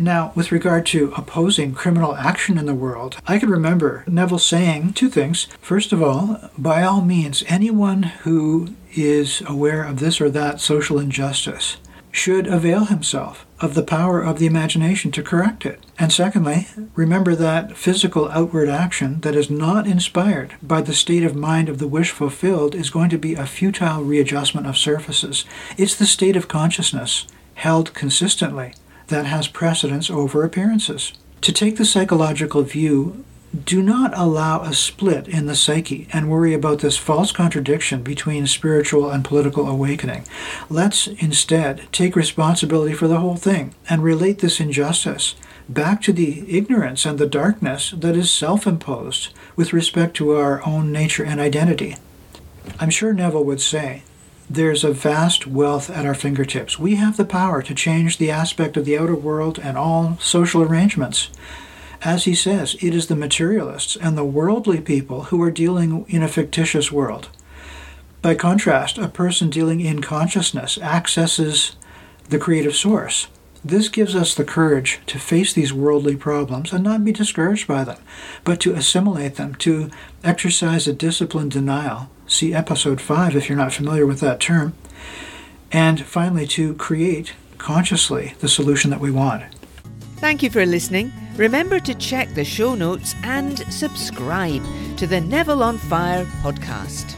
Now, 0.00 0.32
with 0.36 0.52
regard 0.52 0.86
to 0.86 1.12
opposing 1.16 1.74
criminal 1.74 2.14
action 2.14 2.56
in 2.56 2.66
the 2.66 2.74
world, 2.74 3.16
I 3.26 3.38
can 3.38 3.50
remember 3.50 4.04
Neville 4.06 4.38
saying 4.38 4.92
two 4.92 5.08
things. 5.08 5.48
First 5.60 5.92
of 5.92 6.02
all, 6.02 6.50
by 6.56 6.82
all 6.82 7.00
means, 7.00 7.42
anyone 7.48 8.04
who 8.04 8.74
is 8.94 9.42
aware 9.46 9.82
of 9.82 9.98
this 9.98 10.20
or 10.20 10.30
that 10.30 10.60
social 10.60 11.00
injustice 11.00 11.78
should 12.12 12.46
avail 12.46 12.86
himself 12.86 13.44
of 13.60 13.74
the 13.74 13.82
power 13.82 14.22
of 14.22 14.38
the 14.38 14.46
imagination 14.46 15.10
to 15.10 15.22
correct 15.22 15.66
it. 15.66 15.84
And 15.98 16.12
secondly, 16.12 16.68
remember 16.94 17.34
that 17.34 17.76
physical 17.76 18.28
outward 18.30 18.68
action 18.68 19.20
that 19.20 19.34
is 19.34 19.50
not 19.50 19.86
inspired 19.86 20.54
by 20.62 20.80
the 20.80 20.94
state 20.94 21.24
of 21.24 21.34
mind 21.34 21.68
of 21.68 21.78
the 21.78 21.88
wish 21.88 22.10
fulfilled 22.10 22.74
is 22.74 22.90
going 22.90 23.10
to 23.10 23.18
be 23.18 23.34
a 23.34 23.46
futile 23.46 24.02
readjustment 24.02 24.66
of 24.66 24.78
surfaces. 24.78 25.44
It's 25.76 25.96
the 25.96 26.06
state 26.06 26.36
of 26.36 26.48
consciousness 26.48 27.26
held 27.54 27.92
consistently 27.94 28.72
that 29.08 29.26
has 29.26 29.48
precedence 29.48 30.10
over 30.10 30.44
appearances. 30.44 31.12
To 31.42 31.52
take 31.52 31.76
the 31.76 31.84
psychological 31.84 32.62
view 32.62 33.24
do 33.64 33.82
not 33.82 34.12
allow 34.16 34.60
a 34.60 34.74
split 34.74 35.26
in 35.26 35.46
the 35.46 35.56
psyche 35.56 36.06
and 36.12 36.30
worry 36.30 36.52
about 36.52 36.80
this 36.80 36.98
false 36.98 37.32
contradiction 37.32 38.02
between 38.02 38.46
spiritual 38.46 39.10
and 39.10 39.24
political 39.24 39.66
awakening. 39.68 40.26
Let's 40.68 41.06
instead 41.06 41.90
take 41.92 42.14
responsibility 42.14 42.94
for 42.94 43.08
the 43.08 43.20
whole 43.20 43.36
thing 43.36 43.74
and 43.88 44.02
relate 44.02 44.40
this 44.40 44.60
injustice 44.60 45.34
back 45.68 46.02
to 46.02 46.12
the 46.12 46.44
ignorance 46.56 47.04
and 47.06 47.18
the 47.18 47.26
darkness 47.26 47.90
that 47.96 48.16
is 48.16 48.30
self 48.30 48.66
imposed 48.66 49.32
with 49.56 49.72
respect 49.72 50.14
to 50.16 50.32
our 50.32 50.64
own 50.66 50.92
nature 50.92 51.24
and 51.24 51.40
identity. 51.40 51.96
I'm 52.78 52.90
sure 52.90 53.12
Neville 53.12 53.44
would 53.44 53.60
say 53.60 54.02
there's 54.50 54.82
a 54.82 54.92
vast 54.92 55.46
wealth 55.46 55.90
at 55.90 56.06
our 56.06 56.14
fingertips. 56.14 56.78
We 56.78 56.94
have 56.94 57.16
the 57.16 57.24
power 57.24 57.62
to 57.62 57.74
change 57.74 58.16
the 58.16 58.30
aspect 58.30 58.76
of 58.76 58.84
the 58.84 58.98
outer 58.98 59.14
world 59.14 59.58
and 59.58 59.76
all 59.76 60.16
social 60.20 60.62
arrangements. 60.62 61.30
As 62.02 62.24
he 62.24 62.34
says, 62.34 62.76
it 62.80 62.94
is 62.94 63.08
the 63.08 63.16
materialists 63.16 63.96
and 63.96 64.16
the 64.16 64.24
worldly 64.24 64.80
people 64.80 65.24
who 65.24 65.42
are 65.42 65.50
dealing 65.50 66.06
in 66.08 66.22
a 66.22 66.28
fictitious 66.28 66.90
world. 66.90 67.28
By 68.22 68.34
contrast, 68.34 68.98
a 68.98 69.08
person 69.08 69.50
dealing 69.50 69.80
in 69.80 70.00
consciousness 70.00 70.78
accesses 70.78 71.76
the 72.28 72.38
creative 72.38 72.74
source. 72.74 73.28
This 73.64 73.88
gives 73.88 74.14
us 74.14 74.34
the 74.34 74.44
courage 74.44 75.00
to 75.06 75.18
face 75.18 75.52
these 75.52 75.72
worldly 75.72 76.16
problems 76.16 76.72
and 76.72 76.84
not 76.84 77.04
be 77.04 77.12
discouraged 77.12 77.66
by 77.66 77.84
them, 77.84 77.98
but 78.44 78.60
to 78.60 78.74
assimilate 78.74 79.34
them, 79.34 79.56
to 79.56 79.90
exercise 80.22 80.86
a 80.86 80.92
disciplined 80.92 81.50
denial. 81.50 82.08
See 82.28 82.54
episode 82.54 83.00
5 83.00 83.34
if 83.34 83.48
you're 83.48 83.58
not 83.58 83.72
familiar 83.72 84.06
with 84.06 84.20
that 84.20 84.38
term. 84.38 84.74
And 85.72 86.04
finally, 86.04 86.46
to 86.48 86.74
create 86.74 87.32
consciously 87.56 88.34
the 88.40 88.48
solution 88.48 88.90
that 88.90 89.00
we 89.00 89.10
want. 89.10 89.44
Thank 90.16 90.42
you 90.42 90.50
for 90.50 90.64
listening. 90.66 91.12
Remember 91.36 91.80
to 91.80 91.94
check 91.94 92.34
the 92.34 92.44
show 92.44 92.74
notes 92.74 93.14
and 93.22 93.58
subscribe 93.72 94.62
to 94.96 95.06
the 95.06 95.20
Neville 95.20 95.62
on 95.62 95.78
Fire 95.78 96.24
podcast. 96.42 97.16